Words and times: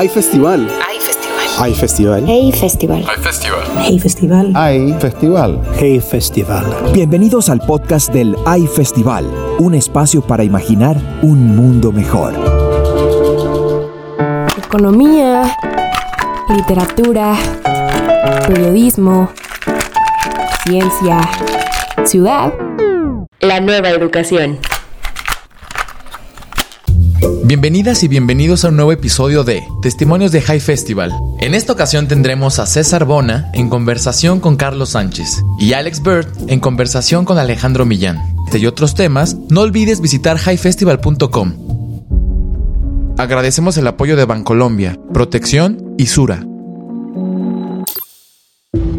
Hay 0.00 0.08
festival. 0.08 0.66
Hay 0.88 0.98
festival. 0.98 1.46
Hay 1.58 1.74
festival. 1.74 2.24
Hey 2.26 2.52
Festival. 2.52 3.04
Hay 3.06 3.18
festival. 3.18 3.74
Hey 3.84 3.98
Festival. 3.98 4.52
Hay 4.56 4.94
festival. 4.98 5.60
Hey 5.78 6.00
Festival. 6.00 6.64
Bienvenidos 6.94 7.50
al 7.50 7.60
podcast 7.60 8.10
del 8.10 8.34
AI 8.46 8.66
Festival, 8.66 9.26
un 9.58 9.74
espacio 9.74 10.22
para 10.22 10.42
imaginar 10.42 10.96
un 11.20 11.54
mundo 11.54 11.92
mejor. 11.92 12.32
Economía, 14.56 15.54
literatura, 16.48 17.36
periodismo, 18.48 19.28
ciencia, 20.64 21.20
ciudad. 22.06 22.54
La 23.40 23.60
nueva 23.60 23.90
educación. 23.90 24.60
Bienvenidas 27.50 28.04
y 28.04 28.06
bienvenidos 28.06 28.64
a 28.64 28.68
un 28.68 28.76
nuevo 28.76 28.92
episodio 28.92 29.42
de 29.42 29.66
Testimonios 29.82 30.30
de 30.30 30.40
High 30.40 30.60
Festival. 30.60 31.12
En 31.40 31.56
esta 31.56 31.72
ocasión 31.72 32.06
tendremos 32.06 32.60
a 32.60 32.66
César 32.66 33.06
Bona 33.06 33.50
en 33.54 33.68
conversación 33.68 34.38
con 34.38 34.54
Carlos 34.54 34.90
Sánchez 34.90 35.42
y 35.58 35.72
Alex 35.72 36.00
Bird 36.00 36.28
en 36.46 36.60
conversación 36.60 37.24
con 37.24 37.38
Alejandro 37.38 37.84
Millán. 37.84 38.22
Y 38.52 38.66
otros 38.66 38.94
temas, 38.94 39.36
no 39.48 39.62
olvides 39.62 40.00
visitar 40.00 40.38
highfestival.com. 40.38 43.14
Agradecemos 43.18 43.76
el 43.78 43.88
apoyo 43.88 44.14
de 44.14 44.26
Bancolombia, 44.26 44.96
Protección 45.12 45.96
y 45.98 46.06
Sura. 46.06 46.46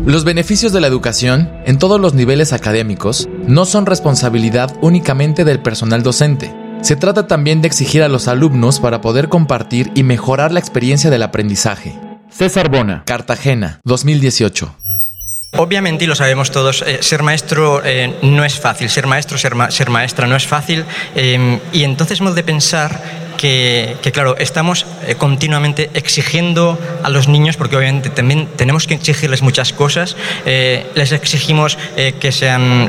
Los 0.05 0.25
beneficios 0.25 0.73
de 0.73 0.81
la 0.81 0.87
educación, 0.87 1.49
en 1.65 1.79
todos 1.79 2.01
los 2.01 2.15
niveles 2.15 2.51
académicos, 2.51 3.29
no 3.47 3.63
son 3.63 3.85
responsabilidad 3.85 4.75
únicamente 4.81 5.45
del 5.45 5.61
personal 5.61 6.03
docente. 6.03 6.60
Se 6.81 6.95
trata 6.95 7.27
también 7.27 7.62
de 7.62 7.67
exigir 7.67 8.03
a 8.03 8.08
los 8.09 8.27
alumnos 8.27 8.80
para 8.80 9.02
poder 9.02 9.30
compartir 9.30 9.91
y 9.95 10.03
mejorar 10.03 10.52
la 10.52 10.59
experiencia 10.59 11.09
del 11.09 11.23
aprendizaje. 11.23 11.95
César 12.30 12.70
Bona, 12.70 13.04
Cartagena, 13.05 13.79
2018. 13.84 14.76
Obviamente, 15.57 16.05
y 16.05 16.07
lo 16.07 16.15
sabemos 16.15 16.49
todos, 16.49 16.82
eh, 16.88 16.99
ser 17.01 17.23
maestro 17.23 17.82
eh, 17.84 18.18
no 18.23 18.46
es 18.46 18.57
fácil, 18.60 18.90
ser 18.90 19.05
maestro, 19.05 19.38
ser, 19.38 19.54
ma- 19.54 19.70
ser 19.70 19.90
maestra 19.90 20.26
no 20.26 20.35
es 20.38 20.48
fácil, 20.48 20.85
eh, 21.13 21.60
y 21.73 21.84
entonces 21.84 22.21
hemos 22.21 22.35
de 22.35 22.43
pensar 22.43 22.99
que, 23.41 24.11
claro, 24.13 24.37
estamos 24.37 24.85
eh, 25.07 25.15
continuamente 25.15 25.89
exigiendo 25.95 26.77
a 27.01 27.09
los 27.09 27.27
niños, 27.27 27.57
porque 27.57 27.75
obviamente 27.75 28.11
también 28.11 28.48
tenemos 28.55 28.85
que 28.85 28.93
exigirles 28.93 29.41
muchas 29.41 29.73
cosas, 29.73 30.15
eh, 30.45 30.85
les 30.93 31.11
exigimos 31.11 31.79
eh, 31.98 32.13
que 32.20 32.31
sean 32.31 32.87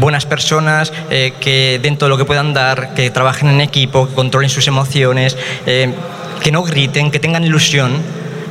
buenas 0.00 0.26
personas, 0.26 0.92
que 1.10 1.78
dentro 1.80 2.06
de 2.06 2.10
lo 2.10 2.18
que 2.18 2.24
puedan 2.24 2.54
dar, 2.54 2.94
que 2.94 3.10
trabajen 3.10 3.48
en 3.48 3.60
equipo, 3.60 4.08
que 4.08 4.14
controlen 4.14 4.50
sus 4.50 4.66
emociones, 4.66 5.36
que 5.64 6.50
no 6.50 6.62
griten, 6.62 7.10
que 7.10 7.20
tengan 7.20 7.44
ilusión. 7.44 8.02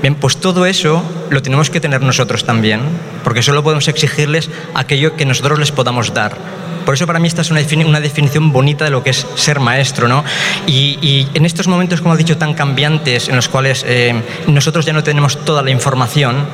Bien, 0.02 0.16
pues 0.16 0.38
todo 0.38 0.66
eso 0.66 1.04
lo 1.30 1.42
tenemos 1.42 1.70
que 1.70 1.80
tener 1.80 2.02
nosotros 2.02 2.46
también, 2.46 2.82
porque 3.24 3.42
solo 3.42 3.64
podemos 3.64 3.88
exigirles 3.88 4.50
aquello 4.74 5.16
que 5.16 5.26
nosotros 5.26 5.60
les 5.60 5.72
podamos 5.72 6.14
dar. 6.14 6.38
Por 6.86 6.94
eso 6.94 7.08
para 7.08 7.20
mí 7.20 7.28
esta 7.28 7.42
es 7.42 7.52
una, 7.52 7.62
defini- 7.62 7.86
una 7.86 8.00
definición 8.00 8.52
bonita 8.52 8.86
de 8.86 8.92
lo 8.92 9.04
que 9.04 9.12
es 9.12 9.26
ser 9.36 9.60
maestro, 9.60 10.08
¿no? 10.08 10.24
Y, 10.68 11.28
en 11.34 11.46
estos 11.46 11.68
momentos, 11.68 12.02
como 12.02 12.16
he 12.16 12.18
dicho, 12.18 12.38
tan 12.38 12.54
cambiantes, 12.54 13.30
en 13.30 13.36
los 13.36 13.50
cuales 13.50 13.86
eh, 13.88 14.14
nosotros 14.48 14.86
ya 14.86 14.94
no 14.94 15.04
tenemos 15.04 15.44
toda 15.46 15.62
la 15.62 15.72
información, 15.72 16.46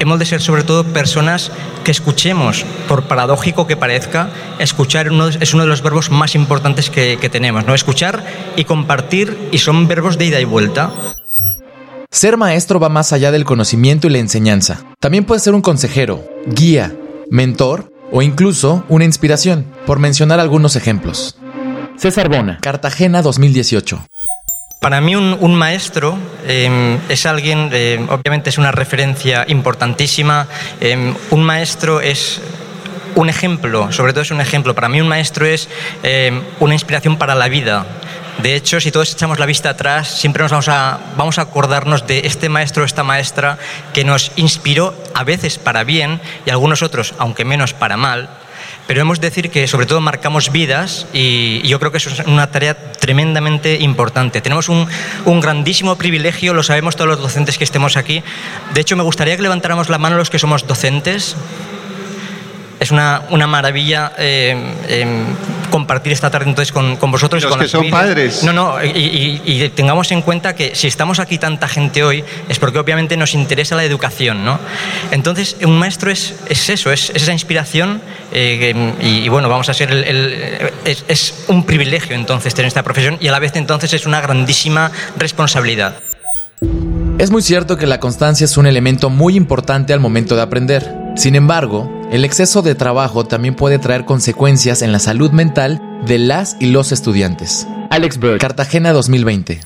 hemos 0.00 0.18
de 0.18 0.26
ser 0.26 0.42
sobre 0.42 0.62
todo 0.62 0.84
personas 0.84 1.50
que 1.84 1.90
escuchemos, 1.90 2.64
por 2.88 3.04
paradójico 3.04 3.66
que 3.66 3.76
parezca, 3.76 4.30
escuchar 4.58 5.08
es 5.40 5.54
uno 5.54 5.62
de 5.62 5.68
los 5.68 5.82
verbos 5.82 6.10
más 6.10 6.34
importantes 6.34 6.90
que, 6.90 7.18
que 7.20 7.28
tenemos, 7.28 7.66
¿no? 7.66 7.74
Escuchar 7.74 8.24
y 8.56 8.64
compartir, 8.64 9.48
y 9.52 9.58
son 9.58 9.86
verbos 9.88 10.18
de 10.18 10.26
ida 10.26 10.40
y 10.40 10.44
vuelta. 10.44 10.90
Ser 12.10 12.36
maestro 12.36 12.80
va 12.80 12.88
más 12.88 13.12
allá 13.12 13.30
del 13.30 13.44
conocimiento 13.44 14.06
y 14.06 14.10
la 14.10 14.18
enseñanza. 14.18 14.84
También 15.00 15.24
puede 15.24 15.40
ser 15.40 15.54
un 15.54 15.62
consejero, 15.62 16.24
guía, 16.46 16.94
mentor 17.30 17.92
o 18.16 18.22
incluso 18.22 18.82
una 18.88 19.04
inspiración, 19.04 19.66
por 19.84 19.98
mencionar 19.98 20.40
algunos 20.40 20.74
ejemplos. 20.74 21.36
César 21.98 22.30
Bona, 22.30 22.56
Cartagena 22.62 23.20
2018. 23.20 24.06
Para 24.80 25.02
mí 25.02 25.14
un, 25.14 25.36
un 25.38 25.54
maestro 25.54 26.16
eh, 26.46 26.98
es 27.10 27.26
alguien, 27.26 27.68
eh, 27.74 28.06
obviamente 28.08 28.48
es 28.48 28.56
una 28.56 28.72
referencia 28.72 29.44
importantísima, 29.48 30.48
eh, 30.80 31.12
un 31.30 31.42
maestro 31.42 32.00
es 32.00 32.40
un 33.16 33.28
ejemplo, 33.28 33.92
sobre 33.92 34.14
todo 34.14 34.22
es 34.22 34.30
un 34.30 34.40
ejemplo, 34.40 34.74
para 34.74 34.88
mí 34.88 34.98
un 34.98 35.08
maestro 35.08 35.44
es 35.44 35.68
eh, 36.02 36.40
una 36.58 36.72
inspiración 36.72 37.18
para 37.18 37.34
la 37.34 37.48
vida. 37.48 37.84
De 38.42 38.54
hecho, 38.54 38.80
si 38.80 38.92
todos 38.92 39.12
echamos 39.12 39.38
la 39.38 39.46
vista 39.46 39.70
atrás, 39.70 40.08
siempre 40.08 40.42
nos 40.42 40.52
vamos 40.52 40.68
a, 40.68 41.00
vamos 41.16 41.38
a 41.38 41.42
acordarnos 41.42 42.06
de 42.06 42.26
este 42.26 42.48
maestro 42.48 42.82
o 42.82 42.86
esta 42.86 43.02
maestra 43.02 43.58
que 43.92 44.04
nos 44.04 44.30
inspiró 44.36 44.94
a 45.14 45.24
veces 45.24 45.58
para 45.58 45.84
bien 45.84 46.20
y 46.44 46.50
algunos 46.50 46.82
otros, 46.82 47.14
aunque 47.18 47.44
menos 47.44 47.72
para 47.72 47.96
mal, 47.96 48.28
pero 48.86 49.00
hemos 49.00 49.20
de 49.20 49.28
decir 49.28 49.50
que 49.50 49.66
sobre 49.66 49.86
todo 49.86 50.00
marcamos 50.00 50.52
vidas 50.52 51.06
y 51.12 51.66
yo 51.66 51.80
creo 51.80 51.90
que 51.90 51.98
es 51.98 52.06
una 52.26 52.50
tarea 52.50 52.92
tremendamente 52.92 53.76
importante. 53.80 54.40
Tenemos 54.40 54.68
un, 54.68 54.86
un 55.24 55.40
grandísimo 55.40 55.96
privilegio, 55.96 56.54
lo 56.54 56.62
sabemos 56.62 56.94
todos 56.94 57.08
los 57.08 57.20
docentes 57.20 57.58
que 57.58 57.64
estemos 57.64 57.96
aquí. 57.96 58.22
De 58.74 58.80
hecho, 58.80 58.96
me 58.96 59.02
gustaría 59.02 59.34
que 59.36 59.42
levantáramos 59.42 59.88
la 59.88 59.98
mano 59.98 60.16
los 60.16 60.30
que 60.30 60.38
somos 60.38 60.66
docentes. 60.66 61.34
Es 62.78 62.90
una, 62.92 63.22
una 63.30 63.46
maravilla 63.46 64.12
eh, 64.18 64.54
eh, 64.88 65.24
compartir 65.76 66.12
esta 66.12 66.30
tarde 66.30 66.48
entonces 66.48 66.72
con, 66.72 66.96
con 66.96 67.10
vosotros. 67.10 67.42
y 67.42 67.44
Los 67.44 67.50
con 67.52 67.58
que 67.60 67.64
las 67.64 67.70
son 67.70 67.80
familias. 67.90 68.00
padres. 68.02 68.42
No, 68.44 68.52
no, 68.52 68.84
y, 68.84 68.88
y- 68.88 69.42
y 69.64 69.68
tengamos 69.70 70.10
en 70.12 70.22
cuenta 70.22 70.54
que 70.54 70.74
si 70.74 70.86
estamos 70.86 71.18
aquí 71.18 71.36
tanta 71.38 71.68
gente 71.68 72.02
hoy 72.02 72.24
es 72.48 72.58
porque 72.58 72.78
obviamente 72.78 73.16
nos 73.16 73.34
interesa 73.34 73.76
la 73.76 73.84
educación, 73.84 74.44
¿no? 74.44 74.58
Entonces, 75.10 75.56
un 75.62 75.78
maestro 75.78 76.10
es, 76.10 76.34
es 76.48 76.68
eso, 76.70 76.90
es, 76.90 77.10
es 77.10 77.22
esa 77.24 77.32
inspiración 77.32 78.00
eh, 78.32 78.74
y, 79.02 79.24
y 79.24 79.28
bueno, 79.28 79.48
vamos 79.48 79.68
a 79.68 79.74
ser 79.74 79.90
el, 79.92 80.04
el- 80.04 80.72
es, 80.84 81.04
es 81.08 81.44
un 81.48 81.64
privilegio 81.64 82.16
entonces 82.16 82.54
tener 82.54 82.68
esta 82.68 82.82
profesión 82.82 83.18
y 83.20 83.28
a 83.28 83.32
la 83.32 83.38
vez 83.38 83.52
entonces 83.56 83.92
es 83.92 84.06
una 84.06 84.20
grandísima 84.20 84.90
responsabilidad. 85.18 85.96
Es 87.18 87.30
muy 87.30 87.42
cierto 87.42 87.76
que 87.76 87.86
la 87.86 87.98
constancia 88.00 88.44
es 88.44 88.56
un 88.56 88.66
elemento 88.66 89.08
muy 89.10 89.36
importante 89.36 89.92
al 89.92 90.00
momento 90.00 90.36
de 90.36 90.42
aprender. 90.42 90.92
Sin 91.16 91.34
embargo, 91.34 91.90
el 92.10 92.24
exceso 92.24 92.62
de 92.62 92.74
trabajo 92.74 93.24
también 93.26 93.54
puede 93.54 93.78
traer 93.78 94.04
consecuencias 94.04 94.82
en 94.82 94.92
la 94.92 94.98
salud 94.98 95.30
mental 95.32 95.80
de 96.06 96.18
las 96.18 96.56
y 96.60 96.66
los 96.66 96.92
estudiantes. 96.92 97.66
Alex 97.90 98.18
Bird, 98.18 98.38
Cartagena 98.38 98.92
2020. 98.92 99.60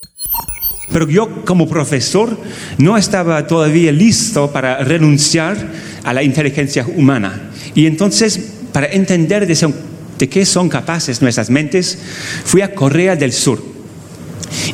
Pero 0.92 1.08
yo 1.08 1.44
como 1.44 1.68
profesor 1.68 2.36
no 2.78 2.96
estaba 2.96 3.46
todavía 3.46 3.92
listo 3.92 4.50
para 4.52 4.78
renunciar 4.78 5.56
a 6.02 6.12
la 6.12 6.22
inteligencia 6.22 6.84
humana. 6.96 7.50
Y 7.74 7.86
entonces, 7.86 8.54
para 8.72 8.86
entender 8.86 9.46
de, 9.46 9.54
son- 9.54 9.74
de 10.18 10.28
qué 10.28 10.44
son 10.44 10.68
capaces 10.68 11.22
nuestras 11.22 11.50
mentes, 11.50 11.98
fui 12.44 12.62
a 12.62 12.74
Corea 12.74 13.14
del 13.14 13.32
Sur. 13.32 13.62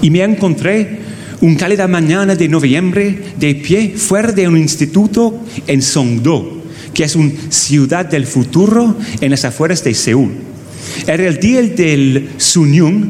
Y 0.00 0.10
me 0.10 0.22
encontré 0.22 1.00
un 1.43 1.55
cálida 1.56 1.87
mañana 1.87 2.34
de 2.34 2.49
noviembre 2.49 3.34
de 3.38 3.55
pie 3.56 3.94
fuera 3.97 4.32
de 4.32 4.49
un 4.49 4.56
instituto 4.56 5.38
en 5.66 5.82
Songdo, 5.82 6.56
que 6.96 7.04
es 7.04 7.14
una 7.14 7.30
ciudad 7.50 8.06
del 8.06 8.26
futuro 8.26 8.96
en 9.20 9.30
las 9.30 9.44
afueras 9.44 9.84
de 9.84 9.92
Seúl. 9.92 10.32
Era 11.06 11.28
el 11.28 11.38
día 11.38 11.60
del 11.60 12.30
Sunyung, 12.38 13.08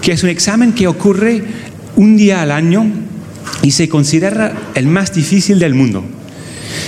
que 0.00 0.12
es 0.12 0.22
un 0.22 0.30
examen 0.30 0.72
que 0.72 0.86
ocurre 0.86 1.42
un 1.96 2.16
día 2.16 2.40
al 2.40 2.50
año 2.50 2.90
y 3.60 3.72
se 3.72 3.90
considera 3.90 4.56
el 4.74 4.86
más 4.86 5.12
difícil 5.12 5.58
del 5.58 5.74
mundo. 5.74 6.02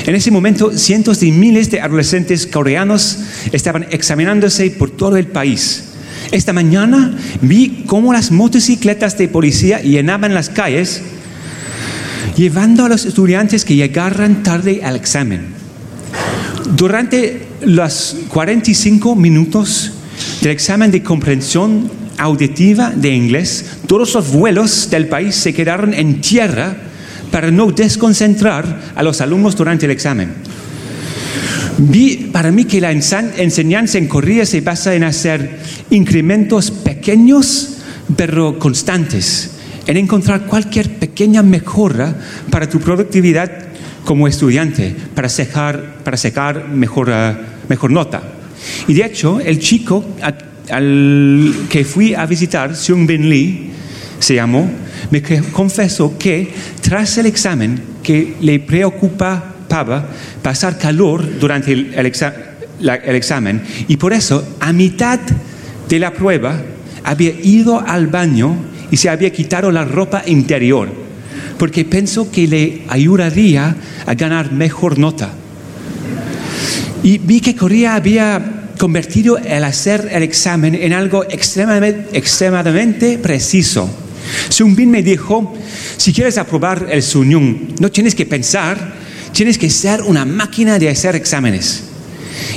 En 0.06 0.14
ese 0.14 0.30
momento, 0.30 0.72
cientos 0.72 1.20
de 1.20 1.30
miles 1.32 1.70
de 1.70 1.82
adolescentes 1.82 2.46
coreanos 2.46 3.18
estaban 3.52 3.86
examinándose 3.90 4.70
por 4.70 4.90
todo 4.90 5.18
el 5.18 5.26
país. 5.26 5.84
Esta 6.30 6.54
mañana 6.54 7.14
vi 7.42 7.84
cómo 7.86 8.10
las 8.10 8.30
motocicletas 8.30 9.18
de 9.18 9.28
policía 9.28 9.82
llenaban 9.82 10.32
las 10.32 10.48
calles, 10.48 11.02
llevando 12.38 12.86
a 12.86 12.88
los 12.88 13.04
estudiantes 13.04 13.66
que 13.66 13.76
llegaran 13.76 14.42
tarde 14.42 14.80
al 14.82 14.96
examen. 14.96 15.51
Durante 16.76 17.46
los 17.62 18.16
45 18.28 19.14
minutos 19.16 19.92
del 20.40 20.52
examen 20.52 20.90
de 20.90 21.02
comprensión 21.02 21.90
auditiva 22.18 22.90
de 22.90 23.10
inglés, 23.10 23.64
todos 23.86 24.14
los 24.14 24.32
vuelos 24.32 24.88
del 24.90 25.08
país 25.08 25.34
se 25.34 25.52
quedaron 25.52 25.94
en 25.94 26.20
tierra 26.20 26.76
para 27.30 27.50
no 27.50 27.70
desconcentrar 27.70 28.92
a 28.94 29.02
los 29.02 29.20
alumnos 29.20 29.56
durante 29.56 29.86
el 29.86 29.92
examen. 29.92 30.32
Vi 31.78 32.28
para 32.32 32.50
mí 32.50 32.64
que 32.64 32.80
la 32.80 32.92
enseñanza 32.92 33.98
en 33.98 34.06
Corea 34.06 34.46
se 34.46 34.60
basa 34.60 34.94
en 34.94 35.04
hacer 35.04 35.58
incrementos 35.90 36.70
pequeños 36.70 37.72
pero 38.16 38.58
constantes, 38.58 39.50
en 39.86 39.96
encontrar 39.96 40.46
cualquier 40.46 40.98
pequeña 40.98 41.42
mejora 41.42 42.14
para 42.50 42.68
tu 42.68 42.78
productividad 42.78 43.71
como 44.04 44.26
estudiante, 44.28 44.94
para 45.14 45.28
sacar, 45.28 45.96
para 46.04 46.16
sacar 46.16 46.68
mejor, 46.68 47.10
eh, 47.12 47.34
mejor 47.68 47.90
nota. 47.90 48.22
Y 48.88 48.94
de 48.94 49.04
hecho, 49.04 49.40
el 49.40 49.58
chico 49.58 50.04
a- 50.22 50.34
al 50.74 51.52
que 51.68 51.84
fui 51.84 52.14
a 52.14 52.24
visitar, 52.26 52.74
Seung 52.76 53.06
Bin 53.06 53.28
Lee, 53.28 53.70
se 54.18 54.34
llamó, 54.36 54.70
me 55.10 55.20
confesó 55.52 56.16
que 56.18 56.48
tras 56.80 57.18
el 57.18 57.26
examen 57.26 57.80
que 58.02 58.36
le 58.40 58.60
preocupaba 58.60 60.06
pasar 60.42 60.78
calor 60.78 61.38
durante 61.40 61.72
el, 61.72 61.94
el 61.94 63.16
examen 63.16 63.62
y 63.88 63.96
por 63.96 64.12
eso 64.12 64.56
a 64.60 64.72
mitad 64.72 65.18
de 65.88 65.98
la 65.98 66.12
prueba 66.12 66.60
había 67.04 67.30
ido 67.42 67.80
al 67.80 68.06
baño 68.08 68.54
y 68.90 68.96
se 68.96 69.08
había 69.08 69.30
quitado 69.32 69.70
la 69.72 69.84
ropa 69.84 70.22
interior 70.26 70.88
porque 71.62 71.84
pensó 71.84 72.28
que 72.28 72.48
le 72.48 72.82
ayudaría 72.88 73.76
a 74.04 74.14
ganar 74.14 74.50
mejor 74.50 74.98
nota. 74.98 75.30
Y 77.04 77.18
vi 77.18 77.40
que 77.40 77.54
Corea 77.54 77.94
había 77.94 78.72
convertido 78.76 79.38
el 79.38 79.62
hacer 79.62 80.08
el 80.10 80.24
examen 80.24 80.74
en 80.74 80.92
algo 80.92 81.22
extremadamente, 81.22 82.18
extremadamente 82.18 83.16
preciso. 83.16 83.88
Bin 84.58 84.90
me 84.90 85.04
dijo, 85.04 85.54
si 85.96 86.12
quieres 86.12 86.36
aprobar 86.36 86.88
el 86.90 87.00
Sunyung, 87.00 87.78
no 87.78 87.92
tienes 87.92 88.16
que 88.16 88.26
pensar, 88.26 88.94
tienes 89.32 89.56
que 89.56 89.70
ser 89.70 90.02
una 90.02 90.24
máquina 90.24 90.80
de 90.80 90.88
hacer 90.88 91.14
exámenes. 91.14 91.84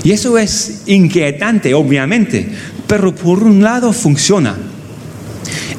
Y 0.04 0.14
eso 0.14 0.36
es 0.40 0.82
inquietante, 0.88 1.76
obviamente, 1.76 2.48
pero 2.88 3.14
por 3.14 3.44
un 3.44 3.62
lado 3.62 3.94
funciona. 3.94 4.58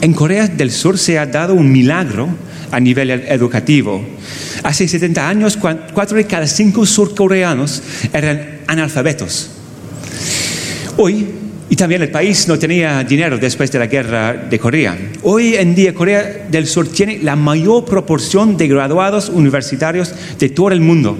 En 0.00 0.12
Corea 0.12 0.46
del 0.46 0.70
Sur 0.70 0.96
se 0.96 1.18
ha 1.18 1.26
dado 1.26 1.54
un 1.54 1.72
milagro 1.72 2.45
a 2.70 2.80
nivel 2.80 3.10
educativo. 3.10 4.04
Hace 4.62 4.88
70 4.88 5.28
años, 5.28 5.58
cuatro 5.92 6.16
de 6.16 6.24
cada 6.24 6.46
cinco 6.46 6.86
surcoreanos 6.86 7.82
eran 8.12 8.60
analfabetos. 8.66 9.50
Hoy, 10.96 11.26
y 11.68 11.76
también 11.76 12.02
el 12.02 12.10
país 12.10 12.46
no 12.48 12.58
tenía 12.58 13.02
dinero 13.02 13.38
después 13.38 13.70
de 13.72 13.78
la 13.78 13.86
guerra 13.86 14.32
de 14.32 14.58
Corea. 14.58 14.96
Hoy 15.22 15.54
en 15.54 15.74
día 15.74 15.92
Corea 15.92 16.46
del 16.48 16.66
Sur 16.66 16.88
tiene 16.88 17.18
la 17.22 17.36
mayor 17.36 17.84
proporción 17.84 18.56
de 18.56 18.68
graduados 18.68 19.28
universitarios 19.28 20.14
de 20.38 20.48
todo 20.48 20.70
el 20.70 20.80
mundo. 20.80 21.18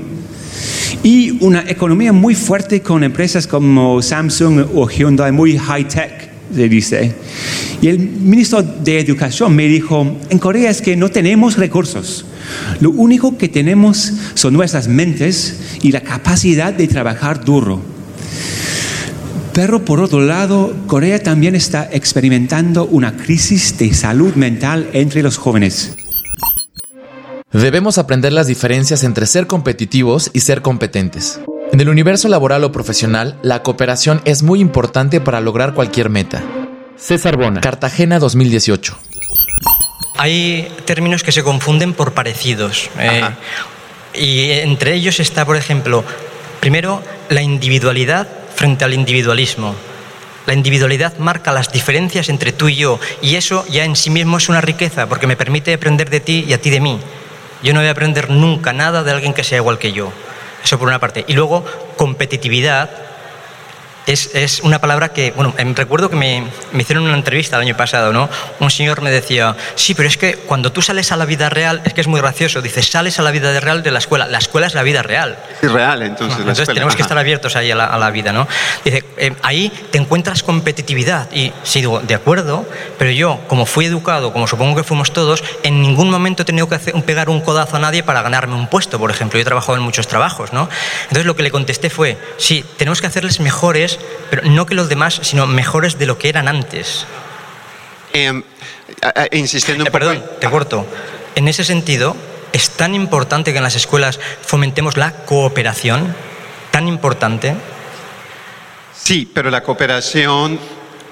Y 1.03 1.45
una 1.45 1.65
economía 1.69 2.13
muy 2.13 2.35
fuerte 2.35 2.81
con 2.81 3.05
empresas 3.05 3.47
como 3.47 4.01
Samsung 4.01 4.67
o 4.75 4.89
Hyundai, 4.89 5.33
muy 5.33 5.59
high-tech, 5.59 6.31
se 6.55 6.69
dice. 6.69 7.15
Y 7.81 7.89
el 7.89 7.99
ministro 7.99 8.63
de 8.63 9.01
Educación 9.01 9.55
me 9.55 9.67
dijo, 9.67 10.17
en 10.31 10.39
Corea 10.39 10.71
es 10.71 10.81
que 10.81 10.97
no 10.97 11.11
tenemos 11.11 11.57
recursos. 11.57 12.25
Lo 12.81 12.91
único 12.91 13.37
que 13.37 13.49
tenemos 13.49 14.13
son 14.35 14.55
nuestras 14.55 14.89
mentes 14.89 15.61
y 15.83 15.93
la 15.93 16.01
capacidad 16.01 16.73
de 16.73 16.89
trabajar 16.89 17.45
duro. 17.45 17.83
Pero 19.53 19.85
por 19.85 20.01
otro 20.01 20.21
lado, 20.21 20.75
Corea 20.87 21.23
también 21.23 21.55
está 21.55 21.89
experimentando 21.91 22.85
una 22.87 23.17
crisis 23.17 23.79
de 23.79 23.93
salud 23.95 24.35
mental 24.35 24.89
entre 24.93 25.23
los 25.23 25.39
jóvenes. 25.39 25.97
Debemos 27.53 27.97
aprender 27.97 28.33
las 28.35 28.49
diferencias 28.49 29.03
entre 29.03 29.25
ser 29.27 29.47
competitivos 29.47 30.31
y 30.35 30.41
ser 30.41 30.61
competentes. 30.61 31.41
En 31.73 31.81
el 31.81 31.89
universo 31.89 32.29
laboral 32.29 32.65
o 32.65 32.73
profesional, 32.73 33.39
la 33.43 33.63
cooperación 33.63 34.21
es 34.25 34.43
muy 34.43 34.61
importante 34.61 35.21
para 35.21 35.41
lograr 35.41 35.73
cualquier 35.73 36.11
meta. 36.11 36.43
César 36.99 37.37
Bona, 37.37 37.61
Cartagena 37.61 38.19
2018. 38.19 38.99
Hay 40.17 40.69
términos 40.87 41.23
que 41.23 41.33
se 41.33 41.43
confunden 41.43 41.93
por 41.93 42.15
parecidos. 42.15 42.89
Eh, 42.99 43.23
y 44.15 44.51
entre 44.51 44.95
ellos 44.95 45.21
está, 45.21 45.45
por 45.45 45.57
ejemplo, 45.57 46.05
primero, 46.61 47.03
la 47.29 47.43
individualidad 47.43 48.27
frente 48.55 48.85
al 48.85 48.95
individualismo. 48.95 49.75
La 50.47 50.55
individualidad 50.55 51.19
marca 51.19 51.53
las 51.53 51.71
diferencias 51.71 52.29
entre 52.29 52.53
tú 52.53 52.69
y 52.69 52.77
yo 52.77 53.01
y 53.21 53.35
eso 53.35 53.67
ya 53.69 53.85
en 53.85 53.97
sí 53.97 54.11
mismo 54.11 54.39
es 54.39 54.49
una 54.49 54.61
riqueza 54.61 55.09
porque 55.09 55.27
me 55.27 55.37
permite 55.37 55.75
aprender 55.75 56.09
de 56.09 56.21
ti 56.21 56.45
y 56.49 56.53
a 56.53 56.61
ti 56.61 56.71
de 56.71 56.81
mí. 56.81 56.99
Yo 57.63 57.75
no 57.75 57.81
voy 57.81 57.89
a 57.89 57.93
aprender 57.93 58.31
nunca 58.31 58.73
nada 58.73 59.03
de 59.03 59.11
alguien 59.11 59.35
que 59.35 59.45
sea 59.45 59.59
igual 59.59 59.79
que 59.79 59.93
yo. 59.93 60.13
Eso 60.63 60.79
por 60.79 60.89
una 60.89 61.01
parte. 61.01 61.25
Y 61.29 61.35
luego, 61.35 61.65
competitividad 61.97 62.91
es, 64.07 64.61
una 64.61 64.81
palabra 64.81 65.09
que, 65.09 65.33
bueno, 65.33 65.55
em, 65.59 65.75
recuerdo 65.75 66.09
que 66.09 66.17
me, 66.17 66.47
me, 66.73 66.83
hicieron 66.83 67.05
una 67.05 67.15
entrevista 67.15 67.57
el 67.57 67.63
año 67.63 67.77
pasado, 67.77 68.13
¿no? 68.13 68.29
Un 68.61 68.71
señor 68.71 69.03
me 69.03 69.11
decía, 69.11 69.57
sí, 69.75 69.95
pero 69.95 70.09
es 70.09 70.17
que 70.17 70.37
cuando 70.37 70.71
tú 70.71 70.81
sales 70.81 71.11
a 71.13 71.17
la 71.17 71.25
vida 71.25 71.49
real, 71.49 71.83
es 71.85 71.93
que 71.93 72.01
es 72.01 72.07
muy 72.07 72.21
gracioso, 72.21 72.63
dice, 72.63 72.83
sales 72.83 73.19
a 73.19 73.23
la 73.23 73.31
vida 73.33 73.59
real 73.59 73.83
de 73.83 73.91
la 73.91 73.99
escuela, 73.99 74.27
la 74.27 74.39
escuela 74.39 74.67
es 74.67 74.75
la 74.75 74.83
vida 74.83 75.03
real. 75.03 75.37
Es 75.61 75.73
real, 75.73 76.03
entonces. 76.03 76.39
entonces 76.39 76.69
tenemos 76.69 76.95
que 76.95 77.03
estar 77.03 77.19
abiertos 77.19 77.57
ahí 77.57 77.71
a 77.71 77.75
la, 77.75 78.11
vida, 78.11 78.33
¿no? 78.33 78.47
Dice, 78.85 79.05
em, 79.17 79.35
ahí 79.43 79.73
te 79.91 79.99
encuentras 79.99 80.43
competitividad. 80.43 81.31
Y 81.33 81.53
sí, 81.65 81.81
digo, 81.81 82.01
de 82.01 82.15
acuerdo, 82.15 82.65
pero 82.99 83.11
yo, 83.11 83.41
como 83.49 83.67
fui 83.67 83.87
educado, 83.87 84.33
como 84.33 84.47
supongo 84.47 84.77
que 84.77 84.85
fuimos 84.85 85.13
todos, 85.13 85.43
en 85.65 85.83
ningún 85.83 86.11
momento 86.11 86.43
he 86.43 86.47
tenido 86.47 86.69
que 86.69 86.77
hacer, 86.77 86.95
pegar 87.03 87.29
un 87.29 87.41
codazo 87.41 87.77
a 87.77 87.81
nadie 87.81 88.03
para 88.03 88.23
ganarme 88.23 88.55
un 88.55 88.69
puesto, 88.69 88.99
por 88.99 89.11
ejemplo. 89.11 89.39
Yo 89.39 89.43
he 89.43 89.45
trabajado 89.45 89.77
en 89.77 89.83
muchos 89.83 90.07
trabajos, 90.07 90.53
¿no? 90.53 90.69
Entonces 91.03 91.27
lo 91.27 91.35
que 91.35 91.43
le 91.43 91.51
contesté 91.51 91.91
fue, 91.91 92.17
sí, 92.37 92.65
tenemos 92.77 93.01
que 93.01 93.09
hacerles 93.09 93.41
mejores 93.41 93.96
pero 94.31 94.43
no 94.43 94.67
que 94.67 94.75
los 94.75 94.89
demás, 94.89 95.21
sino 95.23 95.47
mejores 95.47 95.99
de 95.99 96.07
lo 96.07 96.19
que 96.19 96.29
eran 96.29 96.49
antes. 96.49 97.07
Em, 98.13 98.43
insistiendo 99.33 99.85
un 99.85 99.89
eh, 99.89 99.91
Perdón, 99.91 100.23
te 100.41 100.49
corto. 100.49 100.87
En 101.35 101.49
ese 101.49 101.65
sentido, 101.65 102.17
es 102.53 102.71
tan 102.71 102.95
importante 102.95 103.53
que 103.53 103.59
en 103.59 103.65
las 103.65 103.77
escuelas 103.77 104.19
fomentemos 104.43 104.97
la 104.97 105.13
cooperación, 105.25 106.15
tan 106.71 106.89
importante. 106.89 107.55
Sí, 108.95 109.31
pero 109.33 109.51
la 109.51 109.63
cooperación, 109.63 110.59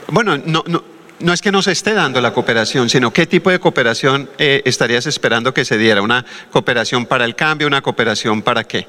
bueno, 0.08 0.38
no, 0.38 0.64
no, 0.66 0.82
no 1.20 1.32
es 1.32 1.40
que 1.40 1.52
nos 1.52 1.66
esté 1.66 1.94
dando 1.94 2.20
la 2.20 2.32
cooperación, 2.32 2.88
sino 2.88 3.12
qué 3.12 3.26
tipo 3.26 3.50
de 3.50 3.58
cooperación 3.58 4.28
eh, 4.38 4.62
estarías 4.64 5.06
esperando 5.06 5.54
que 5.54 5.64
se 5.64 5.78
diera. 5.78 6.02
¿Una 6.02 6.24
cooperación 6.50 7.06
para 7.06 7.24
el 7.24 7.36
cambio? 7.36 7.66
¿Una 7.66 7.82
cooperación 7.82 8.42
para 8.42 8.64
qué? 8.64 8.86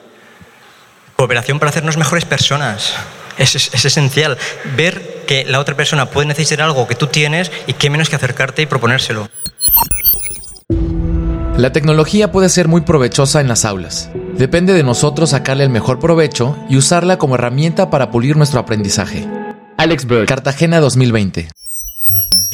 Cooperación 1.15 1.59
para 1.59 1.69
hacernos 1.69 1.97
mejores 1.97 2.25
personas. 2.25 2.93
Es, 3.37 3.55
esencial 3.85 4.37
ver 4.75 5.23
que 5.27 5.45
la 5.45 5.59
otra 5.59 5.75
persona 5.75 6.09
puede 6.09 6.27
necesitar 6.27 6.61
algo 6.61 6.87
que 6.87 6.95
tú 6.95 7.07
tienes 7.07 7.51
y 7.67 7.73
qué 7.73 7.89
menos 7.89 8.09
que 8.09 8.15
acercarte 8.17 8.61
y 8.61 8.65
proponérselo. 8.65 9.29
La 11.57 11.71
tecnología 11.71 12.33
puede 12.33 12.49
ser 12.49 12.67
muy 12.67 12.81
provechosa 12.81 13.39
en 13.39 13.47
las 13.47 13.63
aulas. 13.63 14.09
Depende 14.37 14.73
de 14.73 14.83
nosotros 14.83 15.29
sacarle 15.29 15.63
el 15.63 15.69
mejor 15.69 15.99
provecho 15.99 16.57
y 16.69 16.75
usarla 16.75 17.17
como 17.17 17.35
herramienta 17.35 17.89
para 17.89 18.11
pulir 18.11 18.35
nuestro 18.35 18.59
aprendizaje. 18.59 19.25
Alex 19.77 20.05
Berg, 20.05 20.27
Cartagena 20.27 20.81
2020. 20.81 21.47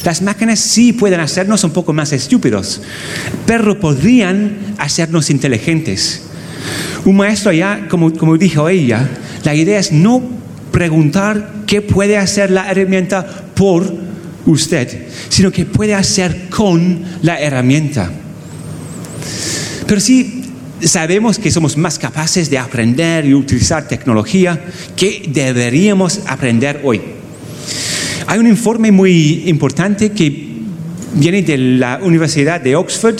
Las 0.04 0.22
máquinas 0.22 0.60
sí 0.60 0.92
pueden 0.92 1.20
hacernos 1.20 1.64
un 1.64 1.72
poco 1.72 1.92
más 1.92 2.12
estúpidos, 2.12 2.80
pero 3.46 3.78
podrían 3.80 4.74
hacernos 4.78 5.30
inteligentes. 5.30 6.31
Un 7.04 7.16
maestro 7.16 7.50
allá, 7.50 7.86
como, 7.88 8.12
como 8.12 8.36
dijo 8.36 8.68
ella, 8.68 9.08
la 9.44 9.54
idea 9.54 9.78
es 9.78 9.92
no 9.92 10.22
preguntar 10.70 11.52
qué 11.66 11.82
puede 11.82 12.16
hacer 12.16 12.50
la 12.50 12.70
herramienta 12.70 13.26
por 13.54 13.92
usted, 14.46 15.06
sino 15.28 15.50
que 15.50 15.64
puede 15.66 15.94
hacer 15.94 16.48
con 16.48 17.02
la 17.22 17.40
herramienta. 17.40 18.10
Pero 19.86 20.00
si 20.00 20.42
sabemos 20.80 21.38
que 21.38 21.50
somos 21.50 21.76
más 21.76 21.98
capaces 21.98 22.50
de 22.50 22.58
aprender 22.58 23.24
y 23.24 23.34
utilizar 23.34 23.86
tecnología, 23.86 24.60
¿qué 24.96 25.24
deberíamos 25.28 26.20
aprender 26.26 26.80
hoy? 26.84 27.00
Hay 28.26 28.38
un 28.38 28.46
informe 28.46 28.90
muy 28.90 29.44
importante 29.46 30.12
que 30.12 30.52
viene 31.14 31.42
de 31.42 31.58
la 31.58 32.00
Universidad 32.02 32.60
de 32.60 32.76
Oxford 32.76 33.16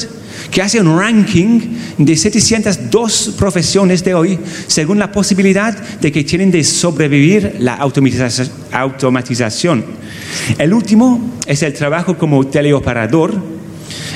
que 0.53 0.61
hace 0.61 0.81
un 0.81 0.99
ranking 0.99 1.61
de 1.97 2.15
702 2.15 3.37
profesiones 3.39 4.05
de 4.05 4.15
hoy 4.15 4.39
según 4.67 4.99
la 4.99 5.11
posibilidad 5.11 5.75
de 5.75 6.13
que 6.13 6.25
tienen 6.25 6.51
de 6.51 6.63
sobrevivir 6.63 7.57
la 7.59 7.75
automatización. 7.75 9.83
El 10.59 10.75
último 10.75 11.33
es 11.47 11.63
el 11.63 11.73
trabajo 11.73 12.19
como 12.19 12.47
teleoperador. 12.47 13.33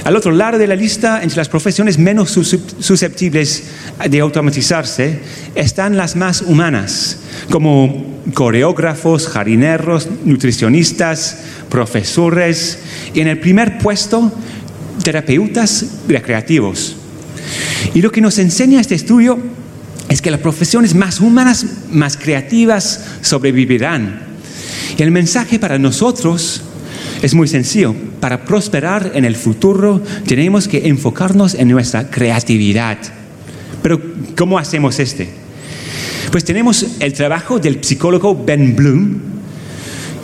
Al 0.05 0.15
otro 0.15 0.31
lado 0.31 0.59
de 0.59 0.67
la 0.67 0.77
lista, 0.77 1.23
entre 1.23 1.39
las 1.39 1.49
profesiones 1.49 1.99
menos 1.99 2.31
susceptibles 2.31 3.65
de 4.09 4.21
automatizarse, 4.21 5.21
están 5.55 5.97
las 5.97 6.17
más 6.17 6.43
humanas, 6.43 7.19
como 7.51 8.15
coreógrafos, 8.35 9.27
jarineros, 9.27 10.09
nutricionistas, 10.25 11.39
profesores. 11.71 12.79
Y 13.15 13.21
en 13.21 13.29
el 13.29 13.41
primer 13.41 13.79
puesto, 13.79 14.33
terapeutas 15.07 15.87
recreativos. 16.09 16.97
Y 17.95 18.03
lo 18.03 18.11
que 18.11 18.21
nos 18.21 18.41
enseña 18.41 18.81
este 18.81 18.97
estudio 18.97 19.39
es 20.09 20.21
que 20.21 20.33
las 20.33 20.41
profesiones 20.41 20.97
más 20.97 21.21
humanas, 21.21 21.65
más 21.93 22.17
creativas, 22.17 23.05
sobrevivirán. 23.21 24.23
Y 24.99 25.05
el 25.05 25.13
mensaje 25.13 25.61
para 25.61 25.79
nosotros 25.79 26.63
es 27.23 27.35
muy 27.35 27.47
sencillo. 27.47 27.95
Para 28.19 28.45
prosperar 28.45 29.13
en 29.15 29.25
el 29.25 29.37
futuro 29.37 30.03
tenemos 30.27 30.67
que 30.67 30.89
enfocarnos 30.89 31.55
en 31.55 31.69
nuestra 31.69 32.11
creatividad. 32.11 32.99
Pero 33.85 34.03
¿cómo 34.37 34.59
hacemos 34.59 34.99
este? 34.99 35.29
Pues 36.33 36.45
tenemos 36.45 36.85
el 36.99 37.13
trabajo 37.13 37.61
del 37.61 37.85
psicólogo 37.85 38.45
Ben 38.45 38.75
Bloom, 38.75 39.21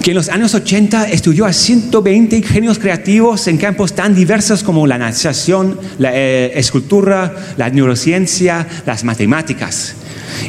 que 0.03 0.11
en 0.11 0.17
los 0.17 0.29
años 0.29 0.53
80 0.53 1.11
estudió 1.11 1.47
a 1.47 1.53
120 1.53 2.43
genios 2.43 2.79
creativos 2.81 3.47
en 3.47 3.57
campos 3.57 3.95
tan 3.95 4.15
diversos 4.17 4.65
como 4.65 4.87
la 4.87 4.99
natación, 4.99 5.79
la 5.99 6.11
eh, 6.13 6.59
escultura, 6.59 7.55
la 7.57 7.71
neurociencia, 7.71 8.67
las 8.85 9.05
matemáticas. 9.05 9.95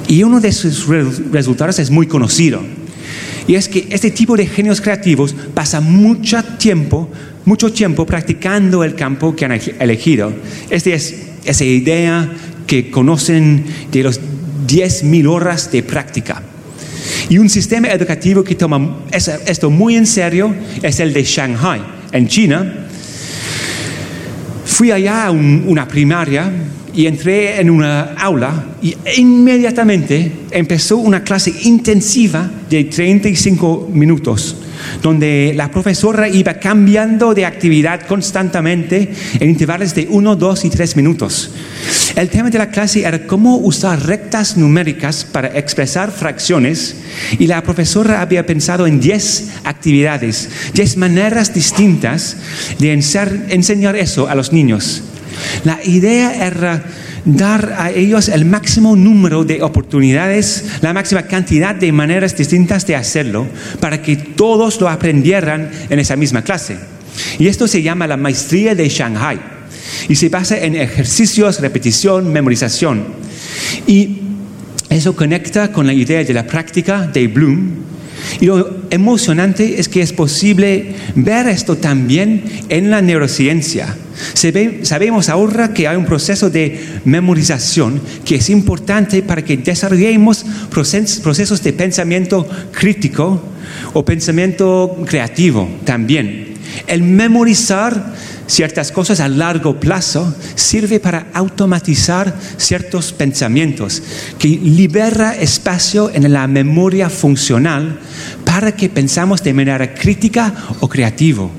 Y 0.07 0.23
uno 0.23 0.39
de 0.39 0.51
sus 0.51 0.87
resultados 1.31 1.77
es 1.77 1.91
muy 1.91 2.07
conocido. 2.07 2.61
Y 3.45 3.55
es 3.55 3.67
que 3.67 3.87
este 3.91 4.09
tipo 4.09 4.35
de 4.35 4.47
genios 4.47 4.81
creativos 4.81 5.35
pasa 5.53 5.81
mucho 5.81 6.41
tiempo, 6.57 7.09
mucho 7.45 7.71
tiempo 7.71 8.07
practicando 8.07 8.83
el 8.83 8.95
campo 8.95 9.35
que 9.35 9.45
han 9.45 9.59
elegido. 9.79 10.33
Esta 10.71 10.89
es 10.89 11.15
esa 11.45 11.63
idea 11.63 12.31
que 12.65 12.89
conocen 12.89 13.65
de 13.91 14.01
los 14.01 14.19
10.000 14.67 15.29
horas 15.29 15.71
de 15.71 15.83
práctica. 15.83 16.41
Y 17.29 17.37
un 17.37 17.49
sistema 17.49 17.89
educativo 17.89 18.43
que 18.43 18.55
toma 18.55 18.97
esto 19.11 19.69
muy 19.69 19.95
en 19.95 20.05
serio 20.05 20.53
es 20.81 20.99
el 20.99 21.13
de 21.13 21.23
Shanghai, 21.23 21.81
en 22.11 22.27
China. 22.27 22.87
Fui 24.65 24.91
allá 24.91 25.25
a 25.25 25.31
una 25.31 25.87
primaria 25.87 26.51
y 26.93 27.07
entré 27.07 27.59
en 27.59 27.69
una 27.69 28.13
aula 28.13 28.65
y 28.81 28.95
inmediatamente 29.17 30.31
empezó 30.51 30.97
una 30.97 31.23
clase 31.23 31.53
intensiva 31.63 32.49
de 32.69 32.83
35 32.85 33.89
minutos 33.91 34.62
donde 35.01 35.53
la 35.55 35.71
profesora 35.71 36.27
iba 36.27 36.55
cambiando 36.55 37.33
de 37.33 37.45
actividad 37.45 38.01
constantemente 38.07 39.13
en 39.39 39.49
intervalos 39.49 39.95
de 39.95 40.07
1, 40.09 40.35
2 40.35 40.65
y 40.65 40.69
3 40.69 40.95
minutos. 40.95 41.51
El 42.15 42.29
tema 42.29 42.49
de 42.49 42.57
la 42.57 42.69
clase 42.69 43.05
era 43.05 43.25
cómo 43.25 43.57
usar 43.57 44.05
rectas 44.05 44.55
numéricas 44.57 45.25
para 45.25 45.57
expresar 45.57 46.11
fracciones 46.11 46.95
y 47.39 47.47
la 47.47 47.63
profesora 47.63 48.21
había 48.21 48.45
pensado 48.45 48.85
en 48.87 48.99
10 48.99 49.49
actividades, 49.63 50.49
10 50.73 50.97
maneras 50.97 51.53
distintas 51.53 52.37
de 52.79 52.93
enseñar 52.93 53.95
eso 53.95 54.27
a 54.27 54.35
los 54.35 54.53
niños. 54.53 55.03
La 55.63 55.79
idea 55.83 56.45
era 56.45 56.83
dar 57.25 57.75
a 57.77 57.91
ellos 57.91 58.29
el 58.29 58.45
máximo 58.45 58.95
número 58.95 59.43
de 59.43 59.61
oportunidades, 59.61 60.65
la 60.81 60.93
máxima 60.93 61.23
cantidad 61.23 61.75
de 61.75 61.91
maneras 61.91 62.35
distintas 62.35 62.85
de 62.85 62.95
hacerlo, 62.95 63.47
para 63.79 64.01
que 64.01 64.15
todos 64.15 64.79
lo 64.81 64.89
aprendieran 64.89 65.69
en 65.89 65.99
esa 65.99 66.15
misma 66.15 66.41
clase. 66.41 66.77
Y 67.39 67.47
esto 67.47 67.67
se 67.67 67.81
llama 67.81 68.07
la 68.07 68.17
maestría 68.17 68.75
de 68.75 68.89
Shanghai. 68.89 69.39
Y 70.09 70.15
se 70.15 70.29
basa 70.29 70.57
en 70.57 70.75
ejercicios, 70.75 71.59
repetición, 71.59 72.31
memorización. 72.31 73.05
Y 73.87 74.19
eso 74.89 75.15
conecta 75.15 75.71
con 75.71 75.87
la 75.87 75.93
idea 75.93 76.23
de 76.23 76.33
la 76.33 76.45
práctica 76.45 77.07
de 77.07 77.27
Bloom, 77.27 77.92
y 78.39 78.45
lo 78.45 78.83
emocionante 78.89 79.79
es 79.79 79.89
que 79.89 80.01
es 80.01 80.13
posible 80.13 80.95
ver 81.15 81.47
esto 81.47 81.77
también 81.77 82.43
en 82.69 82.89
la 82.89 83.01
neurociencia. 83.01 83.95
sabemos 84.83 85.29
ahora 85.29 85.73
que 85.73 85.87
hay 85.87 85.97
un 85.97 86.05
proceso 86.05 86.49
de 86.49 86.79
memorización 87.05 88.01
que 88.25 88.35
es 88.35 88.49
importante 88.49 89.23
para 89.23 89.43
que 89.43 89.57
desarrollemos 89.57 90.45
procesos 90.69 91.63
de 91.63 91.73
pensamiento 91.73 92.47
crítico 92.71 93.41
o 93.93 94.05
pensamiento 94.05 95.03
creativo 95.05 95.69
también. 95.85 96.53
El 96.87 97.03
memorizar 97.03 98.13
ciertas 98.47 98.91
cosas 98.91 99.19
a 99.19 99.27
largo 99.27 99.79
plazo 99.79 100.35
sirve 100.55 100.99
para 100.99 101.27
automatizar 101.33 102.33
ciertos 102.57 103.13
pensamientos, 103.13 104.01
que 104.37 104.47
libera 104.47 105.35
espacio 105.35 106.11
en 106.13 106.31
la 106.31 106.47
memoria 106.47 107.09
funcional 107.09 107.99
para 108.45 108.75
que 108.75 108.89
pensamos 108.89 109.43
de 109.43 109.53
manera 109.53 109.93
crítica 109.93 110.53
o 110.79 110.87
creativo. 110.87 111.51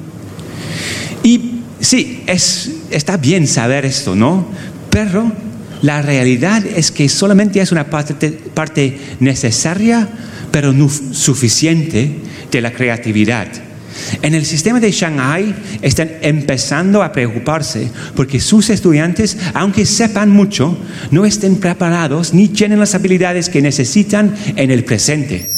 Y 1.23 1.61
sí, 1.81 2.23
es, 2.27 2.71
está 2.91 3.17
bien 3.17 3.47
saber 3.47 3.85
esto, 3.85 4.15
¿no? 4.15 4.47
Pero 4.91 5.33
la 5.83 6.03
realidad 6.03 6.65
es 6.65 6.91
que 6.91 7.09
solamente 7.09 7.61
es 7.61 7.73
una 7.73 7.91
parte, 7.91 8.15
parte 8.55 8.99
necesaria, 9.21 10.09
pero 10.51 10.73
no 10.73 10.89
suficiente 10.89 12.21
de 12.51 12.61
la 12.61 12.73
creatividad. 12.73 13.49
En 14.23 14.35
el 14.35 14.45
sistema 14.45 14.81
de 14.81 14.91
Shanghai 14.91 15.55
están 15.83 16.11
empezando 16.21 17.03
a 17.03 17.13
preocuparse 17.13 17.91
porque 18.15 18.41
sus 18.41 18.71
estudiantes, 18.71 19.37
aunque 19.55 19.87
sepan 19.87 20.31
mucho, 20.31 20.77
no 21.11 21.25
estén 21.25 21.57
preparados 21.57 22.35
ni 22.35 22.49
tienen 22.49 22.81
las 22.81 22.95
habilidades 22.95 23.49
que 23.49 23.63
necesitan 23.63 24.35
en 24.57 24.71
el 24.71 24.85
presente. 24.85 25.55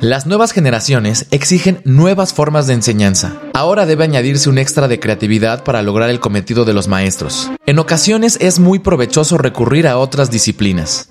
Las 0.00 0.26
nuevas 0.26 0.52
generaciones 0.52 1.26
exigen 1.32 1.80
nuevas 1.84 2.32
formas 2.32 2.68
de 2.68 2.74
enseñanza. 2.74 3.32
Ahora 3.52 3.84
debe 3.84 4.04
añadirse 4.04 4.48
un 4.48 4.58
extra 4.58 4.86
de 4.86 5.00
creatividad 5.00 5.64
para 5.64 5.82
lograr 5.82 6.08
el 6.08 6.20
cometido 6.20 6.64
de 6.64 6.72
los 6.72 6.86
maestros. 6.86 7.50
En 7.66 7.80
ocasiones 7.80 8.38
es 8.40 8.60
muy 8.60 8.78
provechoso 8.78 9.38
recurrir 9.38 9.88
a 9.88 9.98
otras 9.98 10.30
disciplinas. 10.30 11.10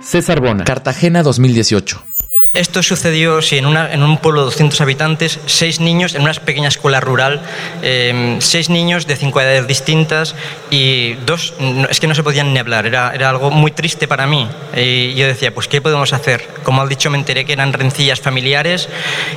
César 0.00 0.40
Bona, 0.40 0.64
Cartagena 0.64 1.22
2018. 1.22 2.13
Esto 2.54 2.84
sucedió 2.84 3.42
sí, 3.42 3.58
en, 3.58 3.66
una, 3.66 3.92
en, 3.92 4.04
un 4.04 4.18
pueblo 4.18 4.42
de 4.42 4.44
200 4.46 4.80
habitantes, 4.80 5.40
seis 5.46 5.80
niños, 5.80 6.14
en 6.14 6.22
una 6.22 6.32
pequeña 6.34 6.68
escuela 6.68 7.00
rural, 7.00 7.42
eh, 7.82 8.36
seis 8.38 8.70
niños 8.70 9.08
de 9.08 9.16
cinco 9.16 9.40
edades 9.40 9.66
distintas 9.66 10.36
y 10.70 11.14
dos, 11.26 11.52
es 11.90 11.98
que 11.98 12.06
no 12.06 12.14
se 12.14 12.22
podían 12.22 12.52
ni 12.52 12.60
hablar, 12.60 12.86
era, 12.86 13.12
era 13.12 13.28
algo 13.28 13.50
muy 13.50 13.72
triste 13.72 14.06
para 14.06 14.28
mí. 14.28 14.48
Y 14.76 15.14
yo 15.14 15.26
decía, 15.26 15.52
pues, 15.52 15.66
¿qué 15.66 15.80
podemos 15.80 16.12
hacer? 16.12 16.48
Como 16.62 16.80
al 16.80 16.88
dicho, 16.88 17.10
me 17.10 17.18
enteré 17.18 17.44
que 17.44 17.52
eran 17.52 17.72
rencillas 17.72 18.20
familiares 18.20 18.88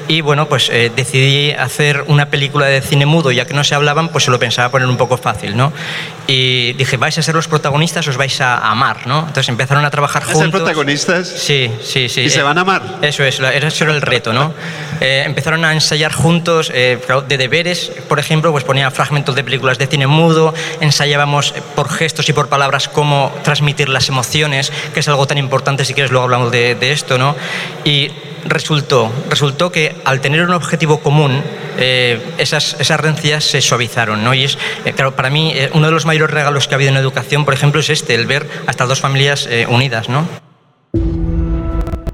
y 0.07 0.21
bueno, 0.21 0.47
pues 0.47 0.69
eh, 0.69 0.91
decidí 0.95 1.51
hacer 1.53 2.03
una 2.07 2.27
película 2.27 2.67
de 2.67 2.81
cine 2.81 3.07
mudo, 3.07 3.31
ya 3.31 3.45
que 3.45 3.55
no 3.55 3.63
se 3.63 3.73
hablaban, 3.73 4.09
pues 4.09 4.25
se 4.25 4.31
lo 4.31 4.37
pensaba 4.37 4.69
poner 4.69 4.87
un 4.87 4.97
poco 4.97 5.17
fácil, 5.17 5.57
¿no? 5.57 5.73
Y 6.27 6.73
dije, 6.73 6.97
vais 6.97 7.17
a 7.17 7.23
ser 7.23 7.33
los 7.33 7.47
protagonistas, 7.47 8.07
os 8.07 8.17
vais 8.17 8.39
a 8.41 8.69
amar, 8.69 9.07
¿no? 9.07 9.19
Entonces 9.19 9.49
empezaron 9.49 9.85
a 9.85 9.89
trabajar 9.89 10.23
juntos. 10.23 10.41
¿A 10.41 10.45
ser 10.45 10.51
protagonistas? 10.51 11.27
Sí, 11.27 11.71
sí, 11.81 12.09
sí. 12.09 12.21
¿Y 12.21 12.29
se 12.29 12.43
van 12.43 12.59
a 12.59 12.61
amar? 12.61 13.06
Eso 13.07 13.23
es, 13.23 13.39
eso 13.39 13.83
era 13.85 13.93
el 13.93 14.01
reto, 14.01 14.33
¿no? 14.33 14.53
Eh, 14.99 15.23
empezaron 15.25 15.63
a 15.63 15.73
ensayar 15.73 16.11
juntos, 16.11 16.71
eh, 16.73 16.99
de 17.27 17.37
deberes, 17.37 17.91
por 18.07 18.19
ejemplo, 18.19 18.51
pues 18.51 18.63
ponía 18.63 18.89
fragmentos 18.91 19.35
de 19.35 19.43
películas 19.43 19.77
de 19.77 19.87
cine 19.87 20.07
mudo, 20.07 20.53
ensayábamos 20.81 21.53
por 21.75 21.89
gestos 21.89 22.27
y 22.29 22.33
por 22.33 22.49
palabras 22.49 22.87
cómo 22.87 23.31
transmitir 23.43 23.89
las 23.89 24.09
emociones, 24.09 24.71
que 24.93 24.99
es 24.99 25.07
algo 25.07 25.25
tan 25.27 25.37
importante, 25.37 25.85
si 25.85 25.93
quieres 25.93 26.11
luego 26.11 26.25
hablamos 26.25 26.51
de, 26.51 26.77
esto, 26.91 27.17
¿no? 27.17 27.35
Y 27.83 28.11
resultó, 28.45 29.11
resultó 29.29 29.71
que 29.71 29.95
al 30.05 30.21
tener 30.21 30.41
un 30.43 30.53
objetivo 30.53 30.99
común, 30.99 31.43
eh, 31.77 32.19
esas, 32.37 32.75
esas 32.79 32.99
rencillas 32.99 33.43
se 33.43 33.61
suavizaron. 33.61 34.23
¿no? 34.23 34.33
Y 34.33 34.45
es, 34.45 34.57
claro, 34.95 35.15
para 35.15 35.29
mí, 35.29 35.53
uno 35.73 35.87
de 35.87 35.91
los 35.91 36.05
mayores 36.05 36.33
regalos 36.33 36.67
que 36.67 36.73
ha 36.73 36.77
habido 36.77 36.91
en 36.91 36.97
educación, 36.97 37.45
por 37.45 37.53
ejemplo, 37.53 37.81
es 37.81 37.89
este, 37.89 38.15
el 38.15 38.25
ver 38.25 38.47
a 38.65 38.71
estas 38.71 38.87
dos 38.87 39.01
familias 39.01 39.49
unidas. 39.67 40.07
¿no? 40.07 40.46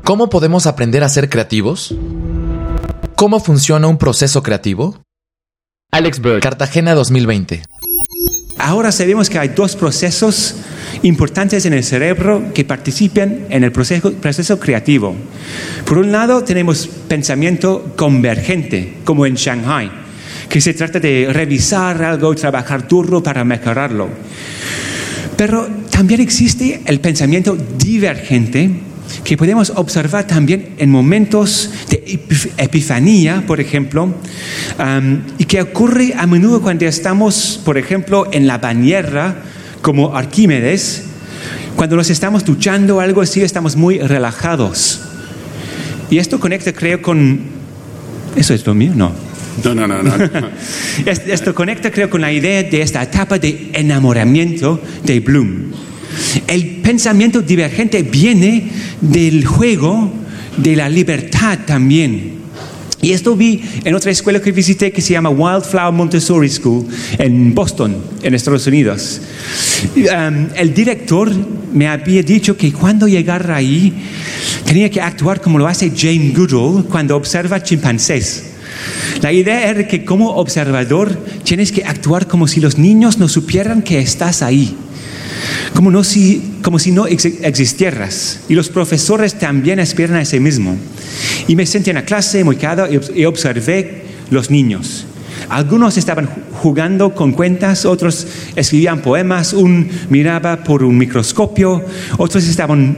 ¿Cómo 0.04 0.30
podemos 0.30 0.68
aprender 0.68 1.02
a 1.02 1.08
ser 1.08 1.30
creativos? 1.30 1.96
¿Cómo 3.16 3.40
funciona 3.40 3.88
un 3.88 3.98
proceso 3.98 4.44
creativo? 4.44 5.02
Alex 5.94 6.20
Bird, 6.20 6.42
Cartagena 6.42 6.94
2020. 6.94 7.64
Ahora 8.58 8.92
sabemos 8.92 9.30
que 9.30 9.40
hay 9.40 9.48
dos 9.50 9.78
procesos 9.78 10.56
importantes 11.04 11.66
en 11.66 11.72
el 11.72 11.86
cerebro 11.86 12.52
que 12.54 12.66
participan 12.66 13.46
en 13.50 13.64
el 13.64 13.72
proceso, 13.72 14.12
proceso, 14.16 14.60
creativo. 14.60 15.16
Por 15.86 15.98
un 15.98 16.12
lado, 16.12 16.44
tenemos 16.44 16.88
pensamiento 17.08 17.94
convergente, 17.96 18.98
como 19.06 19.26
en 19.26 19.36
Shanghai, 19.36 19.90
que 20.50 20.60
se 20.60 20.74
trata 20.74 21.00
de 21.00 21.30
revisar 21.32 22.04
algo 22.04 22.34
y 22.34 22.36
trabajar 22.36 22.90
duro 22.90 23.24
para 23.24 23.46
mejorarlo. 23.46 24.10
Pero 25.38 25.66
también 25.90 26.20
existe 26.20 26.82
el 26.88 27.00
pensamiento 27.00 27.56
divergente, 27.56 28.92
que 29.24 29.38
podemos 29.38 29.72
observar 29.76 30.28
también 30.28 30.76
en 30.78 30.90
momentos 30.90 31.70
de 31.90 32.20
epifanía, 32.58 33.44
por 33.46 33.60
ejemplo, 33.60 34.14
y 35.38 35.46
que 35.46 35.62
ocurre 35.62 36.14
a 36.18 36.28
menudo 36.28 36.62
cuando 36.62 36.86
estamos, 36.86 37.60
por 37.64 37.78
ejemplo, 37.78 38.28
en 38.32 38.48
la 38.48 38.58
bañera, 38.58 39.44
como 39.82 40.16
Arquímedes, 40.16 41.04
cuando 41.76 41.96
nos 41.96 42.10
estamos 42.10 42.46
duchando 42.46 42.98
o 42.98 43.00
algo 43.00 43.22
así, 43.22 43.42
estamos 43.42 43.76
muy 43.76 44.00
relajados. 44.00 45.02
Y 46.10 46.18
esto 46.18 46.40
conecta, 46.40 46.74
creo, 46.74 47.02
con... 47.02 47.42
¿Eso 48.36 48.54
es 48.54 48.66
lo 48.66 48.74
mío? 48.74 48.92
No. 48.96 49.12
No, 49.64 49.76
no, 49.76 49.88
no, 49.88 50.04
no. 50.04 50.14
esto 51.06 51.54
conecta, 51.54 51.92
creo, 51.92 52.10
con 52.10 52.22
la 52.22 52.32
idea 52.32 52.64
de 52.64 52.82
esta 52.82 53.04
etapa 53.04 53.38
de 53.38 53.70
enamoramiento 53.74 54.82
de 55.04 55.20
Bloom. 55.20 55.72
El 56.48 56.78
pensamiento 56.82 57.42
divergente 57.42 58.04
viene 58.04 58.70
del 59.02 59.46
juego 59.46 60.12
de 60.58 60.76
la 60.76 60.90
libertad 60.90 61.60
también. 61.66 62.44
Y 63.04 63.12
esto 63.12 63.36
vi 63.36 63.62
en 63.84 63.96
otra 63.96 64.12
escuela 64.12 64.42
que 64.42 64.54
visité 64.54 64.94
que 64.94 65.02
se 65.02 65.12
llama 65.12 65.30
Wildflower 65.30 65.94
Montessori 65.94 66.48
School 66.48 66.88
en 67.18 67.54
Boston, 67.54 67.98
en 68.22 68.34
Estados 68.34 68.66
Unidos. 68.66 69.20
El 70.56 70.74
director 70.74 71.30
me 71.74 71.90
había 71.90 72.24
dicho 72.24 72.56
que 72.56 72.72
cuando 72.72 73.10
llegara 73.10 73.58
ahí 73.58 73.92
tenía 74.66 74.90
que 74.90 75.02
actuar 75.02 75.42
como 75.42 75.60
lo 75.60 75.68
hace 75.68 75.92
Jane 75.94 76.32
Goodall 76.34 76.86
cuando 76.86 77.18
observa 77.18 77.62
chimpancés. 77.62 78.52
La 79.22 79.34
idea 79.34 79.70
era 79.70 79.86
que 79.86 80.06
como 80.06 80.36
observador 80.36 81.18
tienes 81.44 81.74
que 81.74 81.84
actuar 81.84 82.28
como 82.28 82.48
si 82.48 82.62
los 82.62 82.78
niños 82.78 83.18
no 83.18 83.28
supieran 83.28 83.82
que 83.82 84.00
estás 84.00 84.42
ahí 84.42 84.78
como, 85.74 85.92
no 85.92 86.04
si, 86.04 86.60
como 86.62 86.80
si 86.80 86.92
no 86.92 87.08
existieras. 87.08 88.42
Y 88.50 88.56
los 88.56 88.70
profesores 88.70 89.36
también 89.36 89.80
esperan 89.80 90.18
a 90.18 90.22
ese 90.22 90.40
mismo. 90.40 90.76
Y 91.48 91.56
me 91.56 91.66
senté 91.66 91.92
en 91.92 91.96
la 91.96 92.06
clase 92.06 92.44
muy 92.44 92.56
cada 92.56 92.90
y 92.90 93.26
observé 93.26 94.04
los 94.30 94.50
niños. 94.50 95.06
Algunos 95.50 95.98
estaban 95.98 96.30
jugando 96.62 97.14
con 97.14 97.34
cuentas, 97.34 97.86
otros 97.86 98.28
escribían 98.56 99.02
poemas, 99.02 99.54
un 99.54 99.90
miraba 100.10 100.64
por 100.64 100.84
un 100.84 100.98
microscopio, 100.98 101.84
otros 102.18 102.48
estaban 102.48 102.98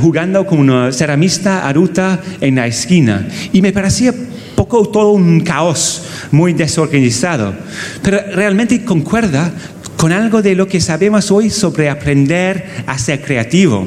jugando 0.00 0.46
con 0.46 0.58
una 0.58 0.92
ceramista 0.92 1.66
aruta 1.68 2.20
en 2.40 2.56
la 2.56 2.66
esquina. 2.66 3.28
Y 3.52 3.60
me 3.60 3.72
parecía 3.72 4.14
poco 4.56 4.88
todo 4.88 5.10
un 5.10 5.40
caos 5.40 6.02
muy 6.30 6.52
desorganizado, 6.52 7.54
pero 8.02 8.20
realmente 8.32 8.84
concuerda 8.84 9.52
con 9.96 10.12
algo 10.12 10.42
de 10.42 10.54
lo 10.54 10.68
que 10.68 10.80
sabemos 10.80 11.30
hoy 11.30 11.50
sobre 11.50 11.88
aprender 11.88 12.84
a 12.86 12.98
ser 12.98 13.22
creativo. 13.22 13.86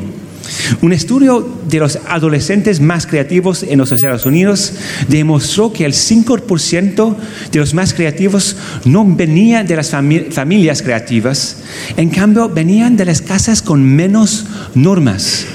Un 0.82 0.94
estudio 0.94 1.60
de 1.68 1.80
los 1.80 2.00
adolescentes 2.08 2.80
más 2.80 3.06
creativos 3.06 3.64
en 3.64 3.80
los 3.80 3.92
Estados 3.92 4.26
Unidos 4.26 4.74
demostró 5.08 5.74
que 5.74 5.86
el 5.86 5.94
5% 5.94 7.16
de 7.52 7.60
los 7.60 7.74
más 7.74 7.94
creativos 7.94 8.56
no 8.86 9.06
venían 9.06 9.68
de 9.68 9.76
las 9.76 9.92
familias 9.92 10.82
creativas, 10.82 11.58
en 11.98 12.10
cambio 12.10 12.50
venían 12.50 12.98
de 12.98 13.06
las 13.06 13.22
casas 13.22 13.62
con 13.62 13.84
menos 13.84 14.46
normas. 14.74 15.46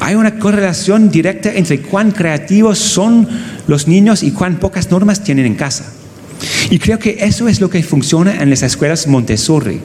Hay 0.00 0.14
una 0.14 0.38
correlación 0.38 1.10
directa 1.10 1.52
entre 1.52 1.80
cuán 1.80 2.10
creativos 2.10 2.78
son 2.78 3.28
los 3.66 3.88
niños 3.88 4.22
y 4.22 4.30
cuán 4.30 4.58
pocas 4.58 4.90
normas 4.90 5.22
tienen 5.22 5.46
en 5.46 5.54
casa. 5.54 5.92
Y 6.70 6.78
creo 6.78 6.98
que 6.98 7.18
eso 7.20 7.48
es 7.48 7.60
lo 7.60 7.68
que 7.68 7.82
funciona 7.82 8.42
en 8.42 8.50
las 8.50 8.62
escuelas 8.62 9.06
Montessori. 9.06 9.80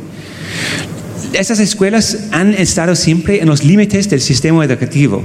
Esas 1.33 1.59
escuelas 1.59 2.27
han 2.31 2.55
estado 2.55 2.95
siempre 2.95 3.39
en 3.39 3.48
los 3.48 3.63
límites 3.63 4.09
del 4.09 4.19
sistema 4.19 4.65
educativo, 4.65 5.21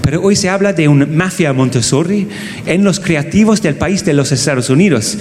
pero 0.00 0.22
hoy 0.22 0.36
se 0.36 0.48
habla 0.48 0.72
de 0.72 0.86
una 0.86 1.06
mafia 1.06 1.52
Montessori 1.52 2.28
en 2.66 2.84
los 2.84 3.00
creativos 3.00 3.60
del 3.60 3.74
país 3.74 4.04
de 4.04 4.14
los 4.14 4.30
Estados 4.30 4.70
Unidos. 4.70 5.18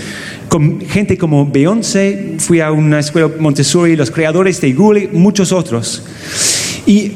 Con 0.48 0.82
gente 0.82 1.18
como 1.18 1.48
Beyoncé, 1.48 2.36
fui 2.38 2.60
a 2.60 2.72
una 2.72 3.00
escuela 3.00 3.32
Montessori, 3.40 3.96
los 3.96 4.12
creadores 4.12 4.62
de 4.62 4.74
Google, 4.74 5.10
muchos 5.12 5.52
otros. 5.52 6.04
Y 6.86 7.14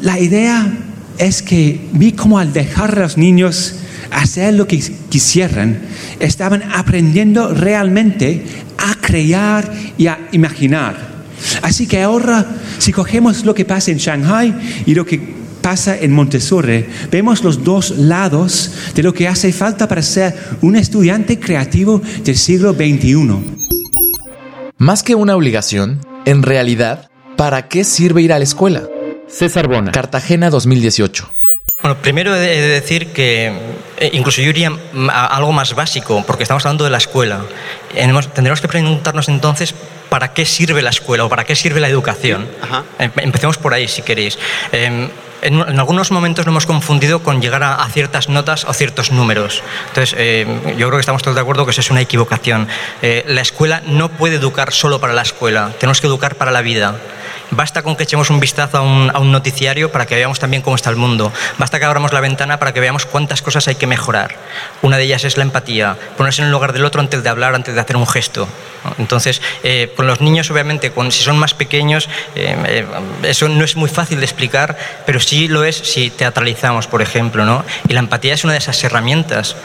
la 0.00 0.18
idea 0.18 0.72
es 1.18 1.42
que 1.42 1.78
vi 1.92 2.12
como 2.12 2.38
al 2.38 2.54
dejar 2.54 2.98
a 2.98 3.02
los 3.02 3.18
niños 3.18 3.74
hacer 4.10 4.54
lo 4.54 4.66
que 4.66 4.82
quisieran, 5.08 5.80
estaban 6.20 6.62
aprendiendo 6.72 7.52
realmente 7.52 8.44
a 8.78 8.94
crear 9.00 9.70
y 9.98 10.06
a 10.06 10.28
imaginar. 10.32 11.16
Así 11.62 11.86
que 11.86 12.02
ahora, 12.02 12.46
si 12.78 12.92
cogemos 12.92 13.44
lo 13.44 13.54
que 13.54 13.64
pasa 13.64 13.90
en 13.90 13.98
Shanghai 13.98 14.54
y 14.86 14.94
lo 14.94 15.04
que 15.04 15.20
pasa 15.60 15.98
en 15.98 16.12
Montessori, 16.12 16.86
vemos 17.10 17.42
los 17.42 17.64
dos 17.64 17.90
lados 17.90 18.72
de 18.94 19.02
lo 19.02 19.12
que 19.12 19.28
hace 19.28 19.52
falta 19.52 19.88
para 19.88 20.02
ser 20.02 20.34
un 20.62 20.76
estudiante 20.76 21.38
creativo 21.38 22.00
del 22.24 22.36
siglo 22.36 22.72
XXI. 22.72 23.28
Más 24.78 25.02
que 25.02 25.14
una 25.14 25.34
obligación, 25.34 26.00
en 26.24 26.42
realidad, 26.42 27.08
¿para 27.36 27.68
qué 27.68 27.82
sirve 27.82 28.22
ir 28.22 28.32
a 28.32 28.38
la 28.38 28.44
escuela? 28.44 28.88
César 29.26 29.68
Bona, 29.68 29.90
Cartagena 29.90 30.50
2018. 30.50 31.35
Bueno, 31.82 32.00
primero 32.00 32.34
he 32.34 32.40
de 32.40 32.68
decir 32.68 33.12
que 33.12 33.52
eh, 33.98 34.10
incluso 34.12 34.42
yo 34.42 34.50
iría 34.50 34.72
a 35.10 35.36
algo 35.36 35.52
más 35.52 35.74
básico, 35.74 36.24
porque 36.26 36.42
estamos 36.42 36.64
hablando 36.64 36.84
de 36.84 36.90
la 36.90 36.98
escuela. 36.98 37.44
Tendremos 37.94 38.60
que 38.60 38.68
preguntarnos 38.68 39.28
entonces 39.28 39.74
para 40.08 40.32
qué 40.32 40.44
sirve 40.46 40.82
la 40.82 40.90
escuela 40.90 41.24
o 41.24 41.28
para 41.28 41.44
qué 41.44 41.56
sirve 41.56 41.80
la 41.80 41.88
educación. 41.88 42.48
Em, 42.98 43.10
empecemos 43.16 43.58
por 43.58 43.74
ahí, 43.74 43.88
si 43.88 44.02
queréis. 44.02 44.38
Em, 44.72 45.08
en, 45.42 45.60
algunos 45.78 46.10
momentos 46.10 46.46
lo 46.46 46.50
hemos 46.50 46.66
confundido 46.66 47.22
con 47.22 47.40
llegar 47.40 47.62
a, 47.62 47.86
ciertas 47.90 48.28
notas 48.28 48.64
o 48.64 48.72
ciertos 48.72 49.10
números. 49.10 49.62
Entonces, 49.88 50.14
em, 50.18 50.76
yo 50.76 50.88
creo 50.88 50.92
que 50.92 51.00
estamos 51.00 51.22
todos 51.22 51.34
de 51.34 51.40
acuerdo 51.40 51.64
que 51.64 51.70
eso 51.70 51.80
es 51.80 51.90
una 51.90 52.00
equivocación. 52.00 52.68
Eh, 53.02 53.24
la 53.26 53.40
escuela 53.40 53.82
no 53.86 54.08
puede 54.08 54.36
educar 54.36 54.72
solo 54.72 55.00
para 55.00 55.12
la 55.12 55.22
escuela, 55.22 55.72
tenemos 55.78 56.00
que 56.00 56.06
educar 56.06 56.36
para 56.36 56.50
la 56.50 56.62
vida. 56.62 56.96
Basta 57.50 57.82
con 57.82 57.94
que 57.94 58.02
echemos 58.02 58.30
un 58.30 58.40
vistazo 58.40 58.78
a 58.78 58.82
un, 58.82 59.32
noticiario 59.32 59.92
para 59.92 60.06
que 60.06 60.16
veamos 60.16 60.38
también 60.38 60.62
cómo 60.62 60.74
está 60.74 60.90
el 60.90 60.96
mundo. 60.96 61.32
Basta 61.58 61.78
que 61.78 61.84
abramos 61.84 62.12
la 62.12 62.20
ventana 62.20 62.58
para 62.58 62.72
que 62.72 62.80
veamos 62.80 63.06
cuántas 63.06 63.40
cosas 63.40 63.68
hay 63.68 63.76
que 63.76 63.86
mejorar. 63.86 64.36
Una 64.82 64.96
de 64.96 65.04
ellas 65.04 65.24
es 65.24 65.36
la 65.36 65.44
empatía, 65.44 65.96
ponerse 66.16 66.42
en 66.42 66.46
el 66.46 66.52
lugar 66.52 66.72
del 66.72 66.84
otro 66.84 67.00
antes 67.00 67.22
de 67.22 67.28
hablar, 67.28 67.54
antes 67.54 67.74
de 67.74 67.80
hacer 67.80 67.96
un 67.96 68.06
gesto. 68.06 68.48
Entonces, 68.98 69.40
eh, 69.62 69.92
con 69.96 70.06
los 70.06 70.20
niños, 70.20 70.50
obviamente, 70.50 70.92
si 71.10 71.24
son 71.24 71.38
más 71.38 71.54
pequeños, 71.54 72.08
eh, 72.34 72.56
eh, 72.66 72.86
eso 73.22 73.48
no 73.48 73.64
es 73.64 73.76
muy 73.76 73.88
fácil 73.88 74.18
de 74.18 74.26
explicar, 74.26 74.76
pero 75.04 75.18
sí 75.18 75.48
lo 75.48 75.64
es 75.64 75.76
si 75.76 76.10
teatralizamos, 76.10 76.86
por 76.86 77.02
ejemplo. 77.02 77.44
¿no? 77.44 77.64
Y 77.88 77.94
la 77.94 78.00
empatía 78.00 78.34
es 78.34 78.44
una 78.44 78.52
de 78.52 78.60
esas 78.60 78.82
herramientas 78.84 79.56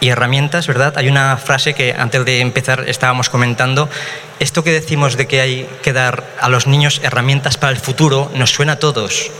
y 0.00 0.08
herramientas, 0.08 0.66
¿verdad? 0.66 0.94
Hay 0.96 1.08
una 1.08 1.36
frase 1.36 1.74
que 1.74 1.94
antes 1.96 2.24
de 2.24 2.40
empezar 2.40 2.88
estábamos 2.88 3.28
comentando. 3.28 3.88
Esto 4.38 4.64
que 4.64 4.72
decimos 4.72 5.16
de 5.16 5.26
que 5.26 5.40
hay 5.40 5.68
que 5.82 5.92
dar 5.92 6.24
a 6.40 6.48
los 6.48 6.66
niños 6.66 7.00
herramientas 7.04 7.58
para 7.58 7.72
el 7.72 7.78
futuro 7.78 8.30
nos 8.34 8.50
suena 8.50 8.72
a 8.72 8.78
todos. 8.78 9.30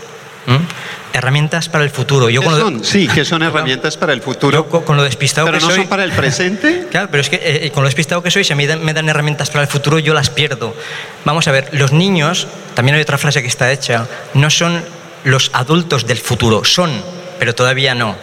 Herramientas 1.13 1.69
para 1.69 1.85
el 1.85 1.91
futuro. 1.91 2.31
Yo 2.31 2.41
¿Qué 2.41 2.49
son? 2.49 2.85
Sí, 2.85 3.09
que 3.09 3.25
son 3.25 3.43
herramientas 3.45 3.97
para 3.97 4.13
el 4.13 4.23
futuro. 4.23 4.69
con, 4.69 4.97
lo 4.97 5.03
despistado 5.03 5.47
pero 5.47 5.59
que 5.59 5.65
no 5.65 5.71
soy. 5.71 5.81
son 5.81 5.89
para 5.89 6.05
el 6.05 6.13
presente. 6.13 6.87
Claro, 6.91 7.09
pero 7.11 7.21
es 7.21 7.29
que 7.29 7.37
eh, 7.37 7.67
eh, 7.67 7.71
con 7.71 7.83
lo 7.83 7.89
despistado 7.89 8.23
que 8.23 8.31
soy, 8.31 8.45
si 8.45 8.53
a 8.53 8.57
mí 8.57 8.67
me 8.67 8.93
dan 8.95 9.09
herramientas 9.09 9.51
para 9.51 9.63
el 9.63 9.69
futuro, 9.69 9.99
yo 9.99 10.15
las 10.15 10.31
pierdo. 10.31 10.75
Vamos 11.25 11.47
a 11.49 11.53
ver, 11.53 11.69
los 11.73 11.93
niños, 11.93 12.49
también 12.75 12.97
hay 12.97 13.03
otra 13.03 13.19
frase 13.19 13.43
que 13.43 13.49
está 13.49 13.71
hecha, 13.73 14.07
no 14.35 14.51
son 14.51 14.83
los 15.25 15.51
adultos 15.53 16.07
del 16.07 16.19
futuro, 16.19 16.65
son, 16.65 16.91
pero 17.39 17.55
todavía 17.55 17.95
no 17.95 18.17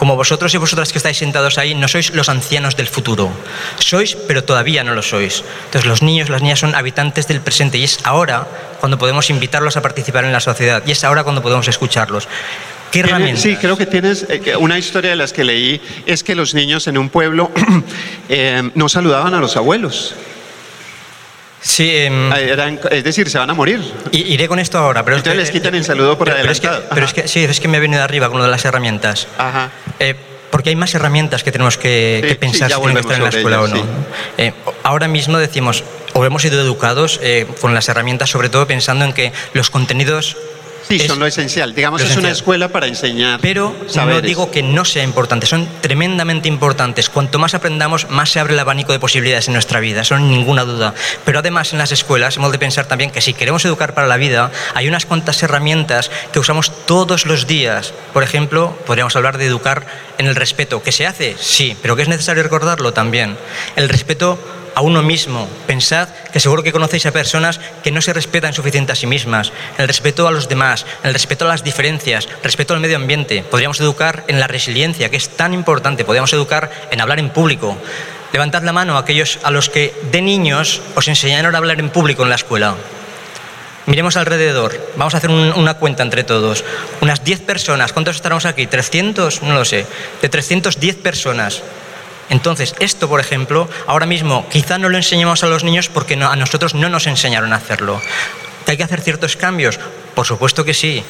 como 0.00 0.16
vosotros 0.16 0.54
y 0.54 0.56
vosotras 0.56 0.92
que 0.92 0.98
estáis 0.98 1.18
sentados 1.18 1.58
ahí, 1.58 1.74
no 1.74 1.86
sois 1.86 2.14
los 2.14 2.30
ancianos 2.30 2.74
del 2.74 2.88
futuro. 2.88 3.30
Sois, 3.78 4.16
pero 4.16 4.42
todavía 4.42 4.82
no 4.82 4.94
lo 4.94 5.02
sois. 5.02 5.44
Entonces 5.66 5.84
los 5.84 6.00
niños, 6.00 6.30
las 6.30 6.40
niñas 6.40 6.58
son 6.58 6.74
habitantes 6.74 7.28
del 7.28 7.42
presente 7.42 7.76
y 7.76 7.84
es 7.84 7.98
ahora 8.04 8.48
cuando 8.80 8.96
podemos 8.96 9.28
invitarlos 9.28 9.76
a 9.76 9.82
participar 9.82 10.24
en 10.24 10.32
la 10.32 10.40
sociedad 10.40 10.82
y 10.86 10.92
es 10.92 11.04
ahora 11.04 11.22
cuando 11.22 11.42
podemos 11.42 11.68
escucharlos. 11.68 12.28
¿Qué 12.90 13.00
herramientas? 13.00 13.42
Sí, 13.42 13.56
creo 13.56 13.76
que 13.76 13.84
tienes 13.84 14.24
eh, 14.30 14.56
una 14.56 14.78
historia 14.78 15.10
de 15.10 15.16
las 15.16 15.34
que 15.34 15.44
leí, 15.44 15.82
es 16.06 16.24
que 16.24 16.34
los 16.34 16.54
niños 16.54 16.86
en 16.86 16.96
un 16.96 17.10
pueblo 17.10 17.50
eh, 18.30 18.70
no 18.74 18.88
saludaban 18.88 19.34
a 19.34 19.38
los 19.38 19.58
abuelos. 19.58 20.14
Sí, 21.62 21.92
ah, 22.30 22.38
es 22.90 23.04
decir, 23.04 23.28
se 23.28 23.38
van 23.38 23.50
a 23.50 23.54
morir. 23.54 23.80
iré 24.12 24.48
con 24.48 24.58
esto 24.58 24.78
ahora, 24.78 25.04
pero 25.04 25.18
Entonces 25.18 25.38
les 25.38 25.50
quitan 25.50 25.74
el 25.74 25.84
saludo 25.84 26.16
por 26.16 26.30
adelantado. 26.30 26.84
Pero 26.94 27.06
es 27.06 27.12
que, 27.12 27.28
sí, 27.28 27.44
es 27.44 27.60
que 27.60 27.68
me 27.68 27.76
ha 27.76 27.80
venido 27.80 28.02
arriba 28.02 28.28
con 28.28 28.38
lo 28.38 28.44
de 28.44 28.50
las 28.50 28.64
herramientas. 28.64 29.28
Ajá. 29.36 29.70
Eh, 29.98 30.14
porque 30.50 30.70
hay 30.70 30.76
más 30.76 30.94
herramientas 30.94 31.44
que 31.44 31.52
tenemos 31.52 31.76
que, 31.76 32.36
pensar 32.40 32.70
si 32.70 32.76
tienen 32.76 32.94
que 32.94 33.00
estar 33.00 33.16
en 33.16 33.22
la 33.22 33.28
escuela 33.28 33.60
o 33.60 33.68
no. 33.68 33.82
Eh, 34.36 34.52
ahora 34.82 35.06
mismo 35.06 35.38
decimos, 35.38 35.84
o 36.12 36.24
hemos 36.24 36.42
sido 36.42 36.60
educados 36.60 37.20
eh, 37.22 37.46
con 37.60 37.74
las 37.74 37.88
herramientas, 37.88 38.30
sobre 38.30 38.48
todo 38.48 38.66
pensando 38.66 39.04
en 39.04 39.12
que 39.12 39.32
los 39.52 39.70
contenidos 39.70 40.36
Sí, 40.90 40.98
son 41.06 41.20
lo 41.20 41.26
esencial. 41.26 41.74
Digamos, 41.74 42.02
es 42.02 42.16
una 42.16 42.30
escuela 42.30 42.68
para 42.68 42.86
enseñar. 42.86 43.40
Pero 43.40 43.76
no 43.94 44.20
digo 44.20 44.50
que 44.50 44.62
no 44.62 44.84
sea 44.84 45.04
importante, 45.04 45.46
son 45.46 45.68
tremendamente 45.80 46.48
importantes. 46.48 47.08
Cuanto 47.08 47.38
más 47.38 47.54
aprendamos, 47.54 48.10
más 48.10 48.30
se 48.30 48.40
abre 48.40 48.54
el 48.54 48.58
abanico 48.58 48.92
de 48.92 48.98
posibilidades 48.98 49.46
en 49.48 49.54
nuestra 49.54 49.80
vida, 49.80 50.00
eso 50.00 50.18
ninguna 50.18 50.64
duda. 50.64 50.94
Pero 51.24 51.38
además 51.38 51.72
en 51.72 51.78
las 51.78 51.92
escuelas 51.92 52.36
hemos 52.36 52.52
de 52.52 52.58
pensar 52.58 52.86
también 52.86 53.10
que 53.10 53.20
si 53.20 53.34
queremos 53.34 53.64
educar 53.64 53.94
para 53.94 54.06
la 54.06 54.16
vida, 54.16 54.50
hay 54.74 54.88
unas 54.88 55.06
cuantas 55.06 55.42
herramientas 55.42 56.10
que 56.32 56.38
usamos 56.38 56.72
todos 56.86 57.26
los 57.26 57.46
días. 57.46 57.94
Por 58.12 58.22
ejemplo, 58.22 58.76
podríamos 58.86 59.14
hablar 59.14 59.38
de 59.38 59.46
educar 59.46 59.86
en 60.18 60.26
el 60.26 60.34
respeto. 60.34 60.82
¿Que 60.82 60.92
se 60.92 61.06
hace? 61.06 61.36
Sí, 61.38 61.76
pero 61.80 61.96
que 61.96 62.02
es 62.02 62.08
necesario 62.08 62.42
recordarlo 62.42 62.92
también. 62.92 63.36
El 63.76 63.88
respeto 63.88 64.38
a 64.74 64.80
uno 64.82 65.02
mismo. 65.02 65.48
Pensad 65.66 66.08
que 66.32 66.40
seguro 66.40 66.62
que 66.62 66.72
conocéis 66.72 67.06
a 67.06 67.12
personas 67.12 67.60
que 67.82 67.90
no 67.90 68.00
se 68.00 68.12
respetan 68.12 68.54
suficiente 68.54 68.92
a 68.92 68.94
sí 68.94 69.06
mismas. 69.06 69.52
El 69.78 69.88
respeto 69.88 70.26
a 70.26 70.30
los 70.30 70.48
demás, 70.48 70.86
el 71.02 71.12
respeto 71.12 71.44
a 71.44 71.48
las 71.48 71.64
diferencias, 71.64 72.28
respeto 72.42 72.74
al 72.74 72.80
medio 72.80 72.96
ambiente. 72.96 73.42
Podríamos 73.42 73.80
educar 73.80 74.24
en 74.28 74.40
la 74.40 74.46
resiliencia, 74.46 75.10
que 75.10 75.16
es 75.16 75.28
tan 75.30 75.54
importante. 75.54 76.04
Podríamos 76.04 76.32
educar 76.32 76.70
en 76.90 77.00
hablar 77.00 77.18
en 77.18 77.30
público. 77.30 77.76
Levantad 78.32 78.62
la 78.62 78.72
mano 78.72 78.96
a 78.96 79.00
aquellos 79.00 79.38
a 79.42 79.50
los 79.50 79.68
que 79.68 79.94
de 80.12 80.22
niños 80.22 80.82
os 80.94 81.08
enseñaron 81.08 81.54
a 81.54 81.58
hablar 81.58 81.80
en 81.80 81.90
público 81.90 82.22
en 82.22 82.28
la 82.28 82.36
escuela. 82.36 82.76
Miremos 83.86 84.16
alrededor, 84.16 84.78
vamos 84.94 85.14
a 85.14 85.16
hacer 85.16 85.30
una 85.30 85.74
cuenta 85.74 86.04
entre 86.04 86.22
todos. 86.22 86.64
Unas 87.00 87.24
10 87.24 87.40
personas, 87.40 87.92
¿cuántos 87.92 88.16
estaremos 88.16 88.46
aquí? 88.46 88.66
¿300? 88.66 89.42
No 89.42 89.54
lo 89.54 89.64
sé. 89.64 89.84
De 90.22 90.28
310 90.28 90.96
personas, 90.96 91.62
Entonces, 92.30 92.74
esto, 92.78 93.08
por 93.08 93.20
ejemplo, 93.20 93.68
ahora 93.86 94.06
mismo 94.06 94.46
quizá 94.48 94.78
no 94.78 94.88
lo 94.88 94.96
enseñemos 94.96 95.44
a 95.44 95.48
los 95.48 95.64
niños 95.64 95.88
porque 95.88 96.14
a 96.14 96.36
nosotros 96.36 96.74
no 96.74 96.88
nos 96.88 97.06
enseñaron 97.06 97.52
a 97.52 97.56
hacerlo. 97.56 98.00
¿Que 98.64 98.72
hay 98.72 98.76
que 98.76 98.84
hacer 98.84 99.00
ciertos 99.00 99.36
cambios? 99.36 99.78
Por 100.14 100.26
supuesto 100.26 100.64
que 100.64 100.72
sí. 100.72 101.02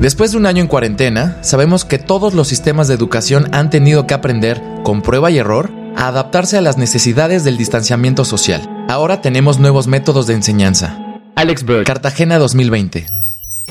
Después 0.00 0.32
de 0.32 0.38
un 0.38 0.46
año 0.46 0.62
en 0.62 0.68
cuarentena, 0.68 1.38
sabemos 1.42 1.84
que 1.84 1.98
todos 1.98 2.34
los 2.34 2.48
sistemas 2.48 2.88
de 2.88 2.94
educación 2.94 3.48
han 3.52 3.70
tenido 3.70 4.06
que 4.06 4.14
aprender, 4.14 4.60
con 4.84 5.02
prueba 5.02 5.30
y 5.30 5.38
error, 5.38 5.70
a 5.96 6.08
adaptarse 6.08 6.56
a 6.56 6.60
las 6.60 6.78
necesidades 6.78 7.44
del 7.44 7.56
distanciamiento 7.56 8.24
social. 8.24 8.68
Ahora 8.88 9.20
tenemos 9.20 9.58
nuevos 9.58 9.86
métodos 9.86 10.26
de 10.26 10.34
enseñanza. 10.34 10.98
Alex 11.34 11.64
Bird, 11.64 11.84
Cartagena 11.84 12.38
2020. 12.38 13.06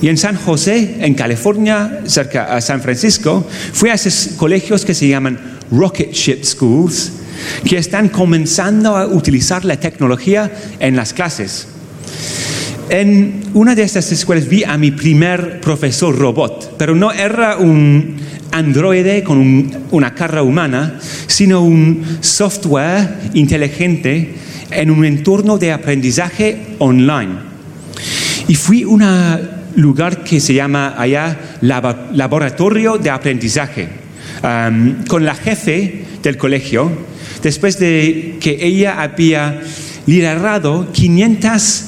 Y 0.02 0.10
en 0.10 0.18
San 0.18 0.36
José, 0.36 1.06
en 1.06 1.14
California, 1.14 2.02
cerca 2.06 2.56
a 2.56 2.62
San 2.62 2.82
Francisco, 2.82 3.46
fui 3.74 3.90
a 3.90 3.94
esos 3.94 4.36
colegios 4.38 4.84
que 4.84 4.94
se 4.94 5.08
llaman 5.08 5.60
Rocket 5.72 6.14
Ship 6.14 6.44
Schools, 6.44 7.12
que 7.66 7.78
están 7.78 8.10
comenzando 8.10 8.96
a 8.96 9.08
utilizar 9.08 9.66
la 9.66 9.80
tecnología 9.80 10.52
en 10.80 10.96
las 10.96 11.14
clases. 11.14 11.68
En 12.90 13.42
una 13.54 13.74
de 13.74 13.84
estas 13.84 14.12
escuelas 14.12 14.48
vi 14.48 14.64
a 14.64 14.78
mi 14.78 14.92
primer 14.92 15.62
profesor 15.62 16.18
robot, 16.18 16.76
pero 16.78 16.94
no 16.94 17.12
era 17.12 17.58
un 17.58 18.18
androide 18.52 19.24
con 19.24 19.72
una 19.92 20.14
cara 20.14 20.44
humana, 20.44 21.00
sino 21.28 21.64
un 21.64 22.18
software 22.20 23.32
inteligente 23.34 24.36
en 24.72 24.92
un 24.92 25.06
entorno 25.06 25.58
de 25.58 25.72
aprendizaje 25.72 26.76
online. 26.80 27.52
Y 28.48 28.56
fui 28.56 28.84
a 28.84 28.88
un 28.88 29.04
lugar 29.76 30.24
que 30.24 30.42
se 30.42 30.54
llama 30.54 30.96
allá 30.98 31.58
Laboratorio 31.62 32.98
de 32.98 33.10
Aprendizaje, 33.10 33.88
um, 34.44 35.04
con 35.06 35.26
la 35.26 35.36
jefe 35.36 36.06
del 36.22 36.38
colegio, 36.38 36.92
después 37.42 37.80
de 37.80 38.38
que 38.40 38.58
ella 38.62 39.02
había 39.02 39.62
liderado 40.06 40.92
500 40.92 41.88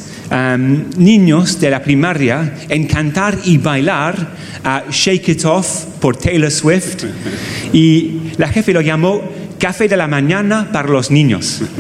niños 0.98 1.60
de 1.60 1.70
la 1.70 1.84
primaria 1.84 2.56
en 2.70 2.88
cantar 2.88 3.38
y 3.44 3.60
bailar 3.60 4.32
a 4.64 4.84
Shake 4.90 5.30
It 5.30 5.46
Off 5.46 5.86
por 6.00 6.18
Taylor 6.18 6.50
Swift 6.50 7.04
y 7.74 8.32
la 8.38 8.48
jefe 8.48 8.74
lo 8.74 8.82
llamó 8.82 9.22
Café 9.60 9.88
de 9.88 9.96
la 9.96 10.08
Mañana 10.08 10.70
para 10.72 10.90
los 10.90 11.12
niños. 11.12 11.62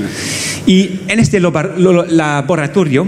Y 0.65 1.01
en 1.09 1.19
este 1.19 1.41
laboratorio 1.41 3.05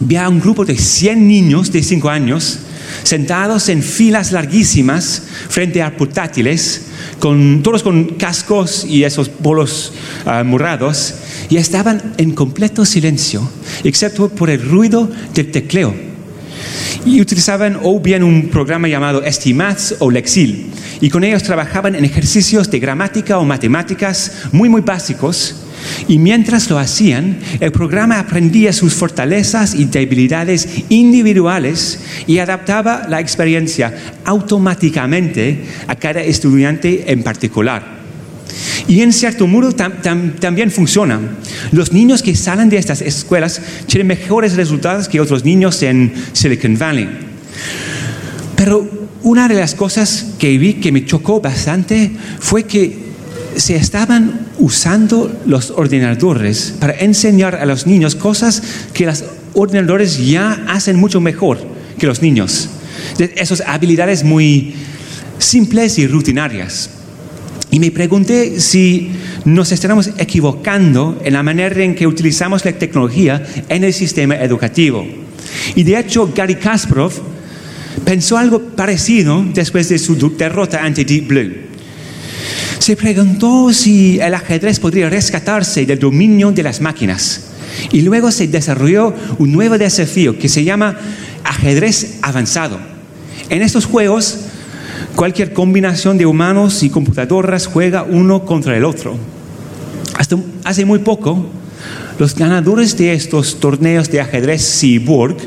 vi 0.00 0.16
a 0.16 0.28
un 0.28 0.40
grupo 0.40 0.64
de 0.64 0.76
100 0.76 1.28
niños 1.28 1.70
de 1.70 1.84
5 1.84 2.10
años 2.10 2.58
sentados 3.02 3.68
en 3.68 3.82
filas 3.82 4.32
larguísimas 4.32 5.22
frente 5.48 5.82
a 5.82 5.96
portátiles, 5.96 6.86
con, 7.18 7.62
todos 7.62 7.82
con 7.82 8.04
cascos 8.16 8.84
y 8.88 9.04
esos 9.04 9.30
bolos 9.40 9.92
uh, 10.26 10.44
morrados, 10.44 11.14
y 11.50 11.56
estaban 11.56 12.14
en 12.18 12.32
completo 12.32 12.84
silencio, 12.84 13.48
excepto 13.82 14.28
por 14.28 14.50
el 14.50 14.62
ruido 14.62 15.10
del 15.34 15.50
tecleo. 15.50 15.94
Y 17.06 17.20
utilizaban 17.20 17.78
o 17.82 18.00
bien 18.00 18.22
un 18.22 18.48
programa 18.48 18.88
llamado 18.88 19.22
Estimats 19.22 19.96
o 19.98 20.10
Lexil, 20.10 20.70
y 21.00 21.10
con 21.10 21.24
ellos 21.24 21.42
trabajaban 21.42 21.94
en 21.94 22.04
ejercicios 22.04 22.70
de 22.70 22.78
gramática 22.78 23.38
o 23.38 23.44
matemáticas 23.44 24.44
muy, 24.52 24.68
muy 24.68 24.80
básicos, 24.80 25.63
y 26.08 26.18
mientras 26.18 26.70
lo 26.70 26.78
hacían, 26.78 27.38
el 27.60 27.72
programa 27.72 28.18
aprendía 28.18 28.72
sus 28.72 28.94
fortalezas 28.94 29.74
y 29.74 29.84
debilidades 29.84 30.68
individuales 30.88 32.00
y 32.26 32.38
adaptaba 32.38 33.06
la 33.08 33.20
experiencia 33.20 33.94
automáticamente 34.24 35.64
a 35.86 35.96
cada 35.96 36.22
estudiante 36.22 37.10
en 37.12 37.22
particular. 37.22 38.04
Y 38.86 39.00
en 39.00 39.12
cierto 39.12 39.46
modo 39.46 39.72
también 39.72 40.70
funciona. 40.70 41.20
Los 41.72 41.92
niños 41.92 42.22
que 42.22 42.36
salen 42.36 42.68
de 42.68 42.76
estas 42.76 43.00
escuelas 43.00 43.60
tienen 43.86 44.06
mejores 44.06 44.56
resultados 44.56 45.08
que 45.08 45.20
otros 45.20 45.44
niños 45.44 45.82
en 45.82 46.12
Silicon 46.32 46.78
Valley. 46.78 47.08
Pero 48.56 49.08
una 49.22 49.48
de 49.48 49.54
las 49.54 49.74
cosas 49.74 50.34
que 50.38 50.58
vi 50.58 50.74
que 50.74 50.92
me 50.92 51.04
chocó 51.04 51.40
bastante 51.40 52.10
fue 52.38 52.64
que 52.64 53.13
se 53.56 53.76
estaban 53.76 54.46
usando 54.58 55.32
los 55.46 55.70
ordenadores 55.70 56.74
para 56.78 56.94
enseñar 56.94 57.54
a 57.56 57.66
los 57.66 57.86
niños 57.86 58.14
cosas 58.14 58.62
que 58.92 59.06
los 59.06 59.24
ordenadores 59.54 60.24
ya 60.26 60.64
hacen 60.68 60.96
mucho 60.96 61.20
mejor 61.20 61.58
que 61.98 62.06
los 62.06 62.22
niños. 62.22 62.68
Esas 63.18 63.62
habilidades 63.66 64.24
muy 64.24 64.74
simples 65.38 65.98
y 65.98 66.06
rutinarias. 66.06 66.90
Y 67.70 67.80
me 67.80 67.90
pregunté 67.90 68.60
si 68.60 69.10
nos 69.44 69.72
estamos 69.72 70.10
equivocando 70.18 71.20
en 71.24 71.32
la 71.32 71.42
manera 71.42 71.82
en 71.82 71.94
que 71.94 72.06
utilizamos 72.06 72.64
la 72.64 72.72
tecnología 72.72 73.44
en 73.68 73.84
el 73.84 73.92
sistema 73.92 74.36
educativo. 74.36 75.04
Y 75.74 75.82
de 75.82 75.98
hecho, 75.98 76.32
Gary 76.34 76.54
Kasparov 76.56 77.12
pensó 78.04 78.38
algo 78.38 78.60
parecido 78.60 79.44
después 79.54 79.88
de 79.88 79.98
su 79.98 80.16
derrota 80.36 80.84
ante 80.84 81.04
Deep 81.04 81.26
Blue 81.26 81.63
se 82.84 82.96
preguntó 82.96 83.72
si 83.72 84.20
el 84.20 84.34
ajedrez 84.34 84.78
podría 84.78 85.08
rescatarse 85.08 85.86
del 85.86 85.98
dominio 85.98 86.52
de 86.52 86.62
las 86.62 86.82
máquinas. 86.82 87.46
Y 87.90 88.02
luego 88.02 88.30
se 88.30 88.46
desarrolló 88.46 89.14
un 89.38 89.52
nuevo 89.52 89.78
desafío 89.78 90.38
que 90.38 90.50
se 90.50 90.64
llama 90.64 90.94
ajedrez 91.44 92.18
avanzado. 92.20 92.78
En 93.48 93.62
estos 93.62 93.86
juegos, 93.86 94.36
cualquier 95.16 95.54
combinación 95.54 96.18
de 96.18 96.26
humanos 96.26 96.82
y 96.82 96.90
computadoras 96.90 97.68
juega 97.68 98.02
uno 98.02 98.44
contra 98.44 98.76
el 98.76 98.84
otro. 98.84 99.16
Hasta 100.18 100.36
hace 100.64 100.84
muy 100.84 100.98
poco, 100.98 101.46
los 102.18 102.34
ganadores 102.34 102.98
de 102.98 103.14
estos 103.14 103.60
torneos 103.60 104.10
de 104.10 104.20
ajedrez 104.20 104.78
cyborg 104.78 105.38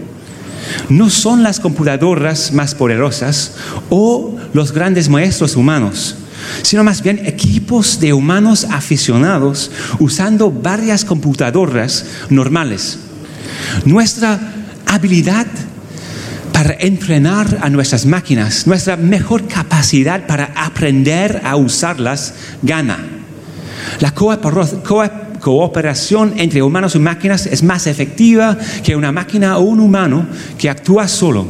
no 0.89 1.11
son 1.11 1.43
las 1.43 1.59
computadoras 1.59 2.51
más 2.51 2.73
poderosas 2.73 3.53
o 3.91 4.35
los 4.53 4.71
grandes 4.71 5.07
maestros 5.07 5.55
humanos 5.55 6.15
sino 6.61 6.83
más 6.83 7.01
bien 7.01 7.25
equipos 7.25 7.99
de 7.99 8.13
humanos 8.13 8.65
aficionados 8.69 9.71
usando 9.99 10.51
varias 10.51 11.05
computadoras 11.05 12.05
normales. 12.29 12.99
Nuestra 13.85 14.39
habilidad 14.85 15.47
para 16.51 16.75
entrenar 16.79 17.59
a 17.61 17.69
nuestras 17.69 18.05
máquinas, 18.05 18.65
nuestra 18.65 18.97
mejor 18.97 19.47
capacidad 19.47 20.25
para 20.25 20.51
aprender 20.55 21.41
a 21.43 21.55
usarlas, 21.55 22.33
gana. 22.63 22.97
La 23.99 24.11
cooperación 25.39 26.33
entre 26.37 26.63
humanos 26.63 26.95
y 26.95 26.99
máquinas 26.99 27.45
es 27.45 27.61
más 27.61 27.85
efectiva 27.87 28.57
que 28.83 28.95
una 28.95 29.11
máquina 29.11 29.57
o 29.57 29.61
un 29.61 29.79
humano 29.79 30.25
que 30.57 30.69
actúa 30.69 31.07
solo. 31.07 31.45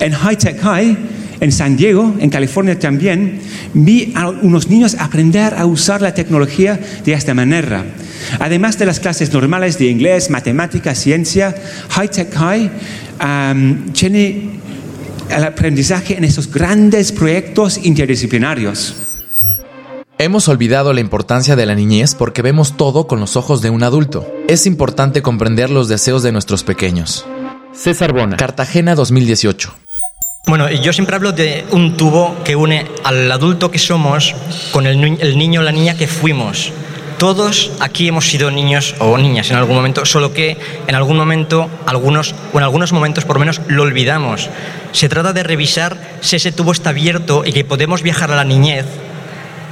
En 0.00 0.12
High 0.12 0.36
Tech 0.36 0.60
High 0.60 0.96
en 1.40 1.52
San 1.52 1.76
Diego, 1.76 2.14
en 2.18 2.30
California 2.30 2.78
también, 2.78 3.40
vi 3.72 4.12
a 4.14 4.28
unos 4.28 4.68
niños 4.68 4.96
aprender 4.98 5.54
a 5.54 5.66
usar 5.66 6.02
la 6.02 6.14
tecnología 6.14 6.78
de 7.04 7.12
esta 7.12 7.34
manera. 7.34 7.84
Además 8.38 8.78
de 8.78 8.86
las 8.86 9.00
clases 9.00 9.32
normales 9.32 9.78
de 9.78 9.86
inglés, 9.86 10.30
matemáticas, 10.30 10.98
ciencia, 10.98 11.54
High 11.90 12.08
Tech 12.08 12.32
High 12.34 12.70
tiene 13.92 14.60
el 15.30 15.44
aprendizaje 15.44 16.16
en 16.16 16.24
esos 16.24 16.50
grandes 16.50 17.12
proyectos 17.12 17.80
interdisciplinarios. 17.82 18.96
Hemos 20.18 20.48
olvidado 20.48 20.92
la 20.92 21.00
importancia 21.00 21.56
de 21.56 21.66
la 21.66 21.74
niñez 21.74 22.14
porque 22.14 22.40
vemos 22.40 22.76
todo 22.76 23.06
con 23.06 23.18
los 23.18 23.36
ojos 23.36 23.62
de 23.62 23.70
un 23.70 23.82
adulto. 23.82 24.26
Es 24.48 24.64
importante 24.64 25.22
comprender 25.22 25.70
los 25.70 25.88
deseos 25.88 26.22
de 26.22 26.30
nuestros 26.30 26.62
pequeños. 26.62 27.26
César 27.72 28.12
Bona, 28.12 28.36
Cartagena 28.36 28.94
2018. 28.94 29.83
Bueno, 30.46 30.70
yo 30.70 30.92
siempre 30.92 31.16
hablo 31.16 31.32
de 31.32 31.64
un 31.70 31.96
tubo 31.96 32.36
que 32.44 32.54
une 32.54 32.86
al 33.02 33.32
adulto 33.32 33.70
que 33.70 33.78
somos 33.78 34.34
con 34.72 34.86
el, 34.86 35.00
niño 35.38 35.60
o 35.60 35.62
la 35.62 35.72
niña 35.72 35.96
que 35.96 36.06
fuimos. 36.06 36.70
Todos 37.16 37.72
aquí 37.80 38.08
hemos 38.08 38.28
sido 38.28 38.50
niños 38.50 38.94
o 38.98 39.16
niñas 39.16 39.50
en 39.50 39.56
algún 39.56 39.74
momento, 39.74 40.04
solo 40.04 40.34
que 40.34 40.58
en 40.86 40.94
algún 40.94 41.16
momento, 41.16 41.70
algunos, 41.86 42.34
o 42.52 42.58
en 42.58 42.64
algunos 42.64 42.92
momentos 42.92 43.24
por 43.24 43.36
lo 43.36 43.40
menos, 43.40 43.62
lo 43.68 43.84
olvidamos. 43.84 44.50
Se 44.92 45.08
trata 45.08 45.32
de 45.32 45.44
revisar 45.44 45.96
si 46.20 46.36
ese 46.36 46.52
tubo 46.52 46.72
está 46.72 46.90
abierto 46.90 47.44
y 47.46 47.52
que 47.54 47.64
podemos 47.64 48.02
viajar 48.02 48.30
a 48.30 48.36
la 48.36 48.44
niñez 48.44 48.84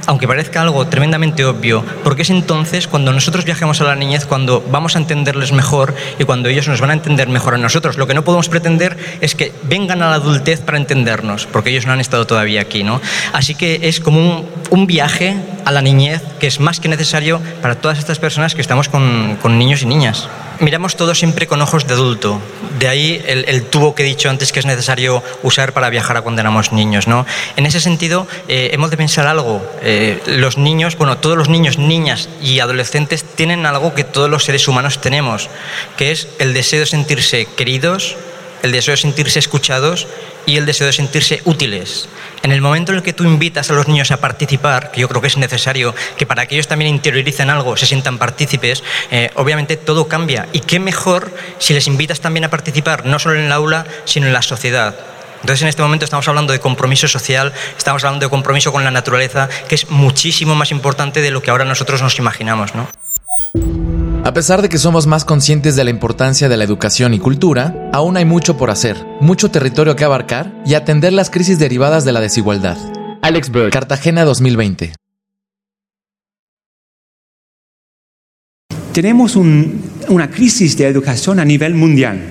aunque 0.07 0.27
parezca 0.27 0.61
algo 0.61 0.85
tremendamente 0.87 1.45
obvio, 1.45 1.83
porque 2.03 2.23
es 2.23 2.29
entonces 2.29 2.87
cuando 2.87 3.13
nosotros 3.13 3.45
viajamos 3.45 3.81
a 3.81 3.85
la 3.85 3.95
niñez, 3.95 4.25
cuando 4.25 4.63
vamos 4.69 4.95
a 4.95 4.99
entenderles 4.99 5.51
mejor 5.51 5.95
y 6.19 6.23
cuando 6.23 6.49
ellos 6.49 6.67
nos 6.67 6.81
van 6.81 6.91
a 6.91 6.93
entender 6.93 7.27
mejor 7.29 7.55
a 7.55 7.57
nosotros. 7.57 7.97
Lo 7.97 8.07
que 8.07 8.13
no 8.13 8.23
podemos 8.23 8.49
pretender 8.49 8.97
es 9.21 9.35
que 9.35 9.51
vengan 9.63 10.01
a 10.01 10.09
la 10.09 10.15
adultez 10.15 10.61
para 10.61 10.77
entendernos, 10.77 11.45
porque 11.47 11.69
ellos 11.69 11.85
no 11.85 11.93
han 11.93 11.99
estado 11.99 12.27
todavía 12.27 12.61
aquí, 12.61 12.83
¿no? 12.83 13.01
Así 13.31 13.55
que 13.55 13.79
es 13.83 13.99
como 13.99 14.45
un, 14.69 14.87
viaje 14.87 15.37
a 15.63 15.71
la 15.71 15.81
niñez 15.81 16.21
que 16.39 16.47
es 16.47 16.59
más 16.59 16.81
que 16.81 16.89
necesario 16.89 17.41
para 17.61 17.75
todas 17.75 17.97
estas 17.97 18.19
personas 18.19 18.53
que 18.53 18.61
estamos 18.61 18.89
con 18.89 19.57
niños 19.57 19.81
y 19.81 19.85
niñas. 19.85 20.27
Miramos 20.59 20.95
todo 20.95 21.15
siempre 21.15 21.47
con 21.47 21.61
ojos 21.61 21.87
de 21.87 21.93
adulto. 21.93 22.39
De 22.79 22.87
ahí 22.87 23.21
el, 23.25 23.63
tubo 23.63 23.95
que 23.95 24.03
he 24.03 24.05
dicho 24.05 24.29
antes 24.29 24.51
que 24.51 24.59
es 24.59 24.65
necesario 24.65 25.23
usar 25.41 25.73
para 25.73 25.89
viajar 25.89 26.17
a 26.17 26.21
cuando 26.21 26.41
éramos 26.41 26.71
niños. 26.71 27.07
¿no? 27.07 27.25
En 27.55 27.65
ese 27.65 27.79
sentido, 27.79 28.27
eh, 28.47 28.71
hemos 28.73 28.91
de 28.91 28.97
pensar 28.97 29.27
algo. 29.27 29.65
Eh, 29.81 30.21
los 30.25 30.57
niños, 30.57 30.97
bueno, 30.97 31.17
todos 31.17 31.37
los 31.37 31.49
niños, 31.49 31.77
niñas 31.77 32.29
y 32.41 32.59
adolescentes 32.59 33.23
tienen 33.23 33.65
algo 33.65 33.93
que 33.93 34.03
todos 34.03 34.29
los 34.29 34.43
seres 34.43 34.67
humanos 34.67 35.01
tenemos, 35.01 35.49
que 35.97 36.11
es 36.11 36.27
el 36.39 36.53
deseo 36.53 36.81
de 36.81 36.85
sentirse 36.85 37.45
queridos, 37.45 38.15
el 38.63 38.71
deseo 38.71 38.93
de 38.93 38.97
sentirse 38.97 39.37
escuchados 39.37 40.07
y 40.47 40.57
el 40.57 40.65
deseo 40.65 40.87
de 40.87 40.93
sentirse 40.93 41.41
útiles. 41.45 42.09
En 42.41 42.51
el 42.51 42.61
momento 42.61 42.91
en 42.91 42.97
el 42.97 43.03
que 43.03 43.13
tú 43.13 43.25
invitas 43.25 43.69
a 43.69 43.73
los 43.73 43.87
niños 43.87 44.11
a 44.11 44.17
participar, 44.17 44.91
que 44.91 45.01
yo 45.01 45.09
creo 45.09 45.21
que 45.21 45.27
es 45.27 45.37
necesario 45.37 45.93
que 46.17 46.25
para 46.25 46.47
que 46.47 46.55
ellos 46.55 46.67
también 46.67 46.89
interioricen 46.89 47.49
algo, 47.49 47.77
se 47.77 47.85
sientan 47.85 48.17
partícipes, 48.17 48.83
eh, 49.11 49.29
obviamente 49.35 49.77
todo 49.77 50.07
cambia. 50.07 50.47
Y 50.53 50.61
qué 50.61 50.79
mejor 50.79 51.31
si 51.59 51.73
les 51.73 51.87
invitas 51.87 52.21
también 52.21 52.45
a 52.45 52.49
participar, 52.49 53.05
no 53.05 53.19
solo 53.19 53.35
en 53.35 53.45
el 53.45 53.51
aula, 53.51 53.85
sino 54.05 54.27
en 54.27 54.33
la 54.33 54.41
sociedad. 54.41 54.95
Entonces, 55.41 55.61
en 55.61 55.67
este 55.67 55.81
momento 55.81 56.05
estamos 56.05 56.25
hablando 56.29 56.53
de 56.53 56.59
compromiso 56.59 57.09
social, 57.09 57.51
estamos 57.77 58.01
hablando 58.05 58.25
de 58.25 58.29
compromiso 58.29 58.71
con 58.71 58.85
la 58.85 58.91
naturaleza, 58.91 59.49
que 59.67 59.75
es 59.75 59.89
muchísimo 59.89 60.55
más 60.55 60.71
importante 60.71 61.21
de 61.21 61.31
lo 61.31 61.41
que 61.41 61.51
ahora 61.51 61.65
nosotros 61.65 62.01
nos 62.01 62.17
imaginamos, 62.17 62.73
¿no? 62.75 62.87
A 64.25 64.33
pesar 64.33 64.61
de 64.61 64.69
que 64.69 64.77
somos 64.77 65.05
más 65.05 65.25
conscientes 65.25 65.75
de 65.75 65.83
la 65.83 65.89
importancia 65.89 66.47
de 66.47 66.55
la 66.55 66.63
educación 66.63 67.13
y 67.13 67.19
cultura, 67.19 67.89
aún 67.91 68.15
hay 68.15 68.23
mucho 68.23 68.55
por 68.55 68.69
hacer, 68.69 68.95
mucho 69.19 69.51
territorio 69.51 69.97
que 69.97 70.05
abarcar 70.05 70.63
y 70.65 70.75
atender 70.75 71.11
las 71.11 71.29
crisis 71.29 71.59
derivadas 71.59 72.05
de 72.05 72.13
la 72.13 72.21
desigualdad. 72.21 72.77
Alex 73.21 73.51
Bird, 73.51 73.71
Cartagena 73.71 74.23
2020. 74.23 74.93
Tenemos 78.93 79.35
una 79.35 80.31
crisis 80.31 80.77
de 80.77 80.87
educación 80.87 81.41
a 81.41 81.45
nivel 81.45 81.75
mundial. 81.75 82.21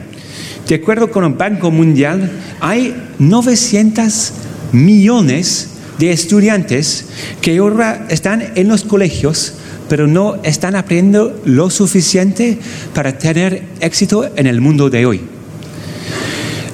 De 0.66 0.76
acuerdo 0.76 1.10
con 1.10 1.24
el 1.24 1.34
Banco 1.34 1.70
Mundial, 1.70 2.30
hay 2.60 2.96
900 3.18 4.32
millones 4.72 5.68
de 5.98 6.10
estudiantes 6.10 7.04
que 7.42 7.58
ahora 7.58 8.06
están 8.08 8.52
en 8.54 8.68
los 8.68 8.82
colegios 8.84 9.56
pero 9.92 10.06
no 10.06 10.38
están 10.42 10.74
aprendiendo 10.74 11.42
lo 11.44 11.68
suficiente 11.68 12.56
para 12.94 13.18
tener 13.18 13.62
éxito 13.78 14.24
en 14.36 14.46
el 14.46 14.62
mundo 14.62 14.88
de 14.88 15.04
hoy. 15.04 15.20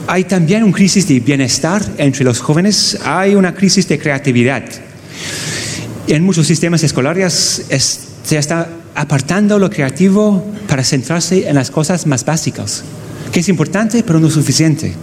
Hay 0.07 0.23
también 0.23 0.63
una 0.63 0.73
crisis 0.73 1.09
de 1.09 1.19
bienestar 1.19 1.83
entre 1.99 2.23
los 2.23 2.39
jóvenes, 2.39 2.97
hay 3.03 3.35
una 3.35 3.57
crisis 3.57 3.89
de 3.89 3.99
creatividad. 3.99 4.63
En 6.07 6.23
muchos 6.23 6.47
sistemas 6.47 6.85
escolares 6.85 7.65
se 8.23 8.39
está 8.39 8.69
apartando 8.95 9.59
lo 9.59 9.69
creativo 9.69 10.47
para 10.69 10.85
centrarse 10.85 11.49
en 11.49 11.57
las 11.57 11.73
cosas 11.73 12.07
más 12.07 12.25
básicas, 12.25 12.85
que 13.33 13.41
es 13.41 13.49
importante 13.49 14.05
pero 14.07 14.21
no 14.21 14.31
suficiente. 14.31 14.95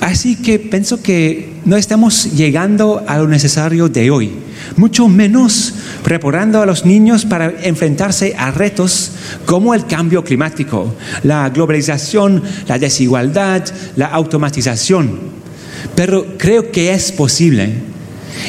Así 0.00 0.36
que 0.36 0.58
pienso 0.58 1.02
que 1.02 1.52
no 1.66 1.76
estamos 1.76 2.32
llegando 2.32 3.04
a 3.06 3.18
lo 3.18 3.28
necesario 3.28 3.88
de 3.88 4.10
hoy, 4.10 4.32
mucho 4.76 5.08
menos 5.08 5.74
preparando 6.02 6.62
a 6.62 6.66
los 6.66 6.86
niños 6.86 7.26
para 7.26 7.52
enfrentarse 7.62 8.34
a 8.38 8.50
retos 8.50 9.12
como 9.44 9.74
el 9.74 9.86
cambio 9.86 10.24
climático, 10.24 10.94
la 11.22 11.50
globalización, 11.50 12.42
la 12.66 12.78
desigualdad, 12.78 13.62
la 13.96 14.06
automatización. 14.06 15.18
Pero 15.94 16.38
creo 16.38 16.70
que 16.70 16.92
es 16.92 17.12
posible. 17.12 17.74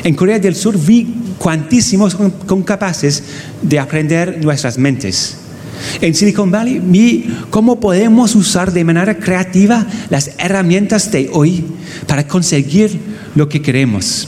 En 0.05 0.15
Corea 0.15 0.39
del 0.39 0.55
Sur 0.55 0.77
vi 0.79 1.33
cuantísimos 1.37 2.13
son 2.13 2.63
capaces 2.63 3.23
de 3.61 3.77
aprender 3.77 4.43
nuestras 4.43 4.77
mentes. 4.77 5.40
En 6.01 6.15
Silicon 6.15 6.51
Valley 6.51 6.79
vi 6.83 7.29
cómo 7.49 7.79
podemos 7.79 8.35
usar 8.35 8.71
de 8.71 8.83
manera 8.83 9.17
creativa 9.17 9.85
las 10.09 10.31
herramientas 10.37 11.11
de 11.11 11.29
hoy 11.31 11.63
para 12.07 12.27
conseguir 12.27 12.99
lo 13.35 13.49
que 13.49 13.61
queremos. 13.61 14.27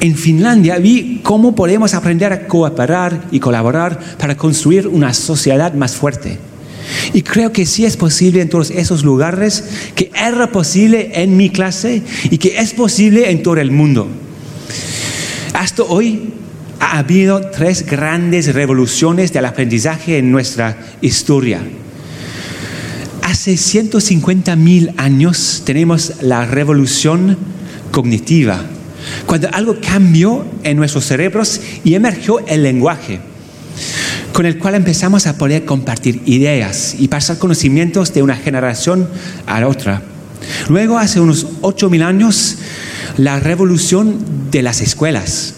En 0.00 0.16
Finlandia 0.16 0.78
vi 0.78 1.20
cómo 1.22 1.54
podemos 1.54 1.94
aprender 1.94 2.32
a 2.32 2.46
cooperar 2.46 3.28
y 3.30 3.40
colaborar 3.40 3.98
para 4.18 4.36
construir 4.36 4.88
una 4.88 5.14
sociedad 5.14 5.74
más 5.74 5.94
fuerte. 5.94 6.38
Y 7.12 7.22
creo 7.22 7.52
que 7.52 7.66
sí 7.66 7.84
es 7.84 7.96
posible 7.96 8.42
en 8.42 8.48
todos 8.48 8.70
esos 8.70 9.04
lugares, 9.04 9.64
que 9.94 10.10
era 10.14 10.50
posible 10.50 11.12
en 11.14 11.36
mi 11.36 11.50
clase 11.50 12.02
y 12.30 12.38
que 12.38 12.58
es 12.58 12.72
posible 12.72 13.30
en 13.30 13.42
todo 13.42 13.56
el 13.56 13.70
mundo. 13.70 14.08
Hasta 15.54 15.82
hoy 15.84 16.32
ha 16.82 16.98
habido 16.98 17.40
tres 17.40 17.86
grandes 17.86 18.52
revoluciones 18.52 19.32
del 19.32 19.44
aprendizaje 19.44 20.18
en 20.18 20.32
nuestra 20.32 20.76
historia. 21.00 21.60
Hace 23.22 23.56
150 23.56 24.56
mil 24.56 24.92
años 24.96 25.62
tenemos 25.64 26.14
la 26.22 26.44
revolución 26.44 27.38
cognitiva 27.92 28.60
cuando 29.26 29.48
algo 29.52 29.76
cambió 29.80 30.44
en 30.64 30.76
nuestros 30.76 31.04
cerebros 31.04 31.60
y 31.84 31.94
emergió 31.94 32.44
el 32.46 32.64
lenguaje, 32.64 33.20
con 34.32 34.44
el 34.44 34.58
cual 34.58 34.74
empezamos 34.74 35.28
a 35.28 35.38
poder 35.38 35.64
compartir 35.64 36.20
ideas 36.26 36.96
y 36.98 37.06
pasar 37.06 37.38
conocimientos 37.38 38.12
de 38.12 38.24
una 38.24 38.34
generación 38.34 39.08
a 39.46 39.60
la 39.60 39.68
otra. 39.68 40.02
Luego, 40.68 40.98
hace 40.98 41.20
unos 41.20 41.46
8.000 41.60 42.02
años, 42.02 42.56
la 43.18 43.38
revolución 43.38 44.18
de 44.50 44.62
las 44.62 44.80
escuelas, 44.80 45.54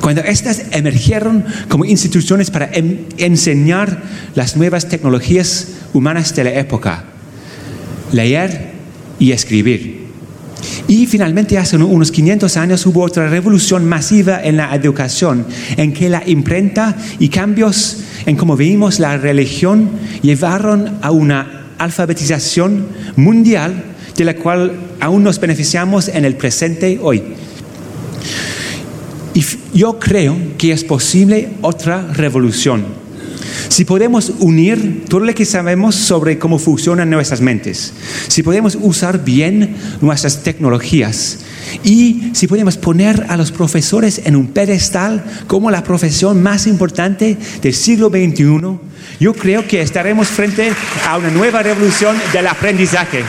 cuando 0.00 0.22
éstas 0.22 0.62
emergieron 0.70 1.44
como 1.68 1.84
instituciones 1.84 2.50
para 2.50 2.70
enseñar 3.18 4.02
las 4.34 4.56
nuevas 4.56 4.88
tecnologías 4.88 5.68
humanas 5.92 6.34
de 6.34 6.44
la 6.44 6.54
época, 6.54 7.04
leer 8.12 8.72
y 9.18 9.32
escribir. 9.32 10.00
Y 10.88 11.06
finalmente 11.06 11.58
hace 11.58 11.76
unos 11.76 12.10
500 12.10 12.56
años 12.56 12.84
hubo 12.86 13.02
otra 13.02 13.28
revolución 13.28 13.88
masiva 13.88 14.42
en 14.42 14.56
la 14.56 14.74
educación, 14.74 15.46
en 15.76 15.92
que 15.92 16.08
la 16.08 16.22
imprenta 16.26 16.96
y 17.18 17.28
cambios 17.28 17.98
en 18.26 18.36
cómo 18.36 18.56
vimos 18.56 18.98
la 18.98 19.16
religión 19.16 19.90
llevaron 20.22 20.98
a 21.02 21.10
una 21.10 21.66
alfabetización 21.78 22.86
mundial 23.16 23.84
de 24.16 24.24
la 24.24 24.34
cual 24.34 24.72
aún 25.00 25.22
nos 25.22 25.40
beneficiamos 25.40 26.08
en 26.08 26.24
el 26.24 26.36
presente 26.36 26.98
hoy. 27.00 27.22
Y 29.40 29.78
yo 29.78 29.98
creo 29.98 30.36
que 30.58 30.70
es 30.70 30.84
posible 30.84 31.48
otra 31.62 32.06
revolución 32.12 32.84
si 33.68 33.84
podemos 33.84 34.32
unir 34.40 35.04
todo 35.08 35.20
lo 35.20 35.34
que 35.34 35.44
sabemos 35.44 35.94
sobre 35.94 36.38
cómo 36.38 36.58
funcionan 36.58 37.08
nuestras 37.08 37.40
mentes, 37.40 37.92
si 38.28 38.42
podemos 38.42 38.76
usar 38.80 39.24
bien 39.24 39.76
nuestras 40.00 40.42
tecnologías 40.42 41.38
y 41.84 42.30
si 42.34 42.46
podemos 42.46 42.76
poner 42.76 43.26
a 43.28 43.36
los 43.36 43.52
profesores 43.52 44.22
en 44.24 44.36
un 44.36 44.48
pedestal 44.48 45.24
como 45.46 45.70
la 45.70 45.84
profesión 45.84 46.42
más 46.42 46.66
importante 46.66 47.36
del 47.62 47.74
siglo 47.74 48.08
XXI, 48.08 48.78
yo 49.20 49.34
creo 49.34 49.66
que 49.66 49.80
estaremos 49.80 50.28
frente 50.28 50.72
a 51.06 51.16
una 51.16 51.30
nueva 51.30 51.62
revolución 51.62 52.16
del 52.32 52.46
aprendizaje. 52.46 53.24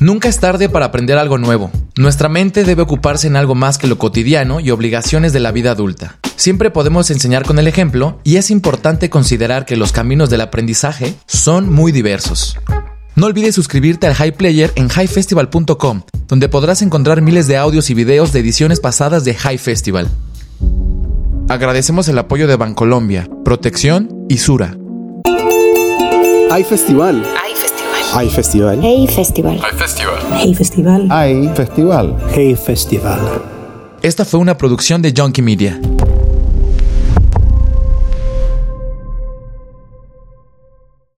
Nunca 0.00 0.28
es 0.28 0.38
tarde 0.38 0.68
para 0.68 0.86
aprender 0.86 1.18
algo 1.18 1.38
nuevo. 1.38 1.72
Nuestra 1.96 2.28
mente 2.28 2.62
debe 2.62 2.82
ocuparse 2.82 3.26
en 3.26 3.36
algo 3.36 3.56
más 3.56 3.78
que 3.78 3.88
lo 3.88 3.98
cotidiano 3.98 4.60
y 4.60 4.70
obligaciones 4.70 5.32
de 5.32 5.40
la 5.40 5.50
vida 5.50 5.72
adulta. 5.72 6.18
Siempre 6.36 6.70
podemos 6.70 7.10
enseñar 7.10 7.44
con 7.44 7.58
el 7.58 7.66
ejemplo 7.66 8.20
y 8.22 8.36
es 8.36 8.52
importante 8.52 9.10
considerar 9.10 9.64
que 9.64 9.76
los 9.76 9.90
caminos 9.90 10.30
del 10.30 10.42
aprendizaje 10.42 11.14
son 11.26 11.72
muy 11.72 11.90
diversos. 11.90 12.56
No 13.16 13.26
olvides 13.26 13.56
suscribirte 13.56 14.06
al 14.06 14.14
High 14.14 14.36
Player 14.36 14.72
en 14.76 14.86
highfestival.com, 14.86 16.02
donde 16.28 16.48
podrás 16.48 16.82
encontrar 16.82 17.20
miles 17.20 17.48
de 17.48 17.56
audios 17.56 17.90
y 17.90 17.94
videos 17.94 18.32
de 18.32 18.38
ediciones 18.38 18.78
pasadas 18.78 19.24
de 19.24 19.34
High 19.34 19.58
Festival. 19.58 20.08
Agradecemos 21.48 22.06
el 22.06 22.18
apoyo 22.18 22.46
de 22.46 22.54
Bancolombia, 22.54 23.28
Protección 23.44 24.26
y 24.28 24.38
Sura. 24.38 24.76
Hay 26.52 26.62
festival. 26.62 27.24
Hay 28.14 28.30
festival. 28.30 28.80
Hey 28.82 29.06
Festival. 29.06 29.60
Hay 29.62 29.72
festival. 29.76 30.18
Hey 30.32 30.54
Festival. 30.54 31.08
Hay 31.10 31.48
festival. 31.54 32.16
Hey 32.34 32.56
Festival. 32.56 33.20
Esta 34.02 34.24
fue 34.24 34.40
una 34.40 34.56
producción 34.56 35.02
de 35.02 35.12
Junkie 35.16 35.42
Media. 35.42 35.78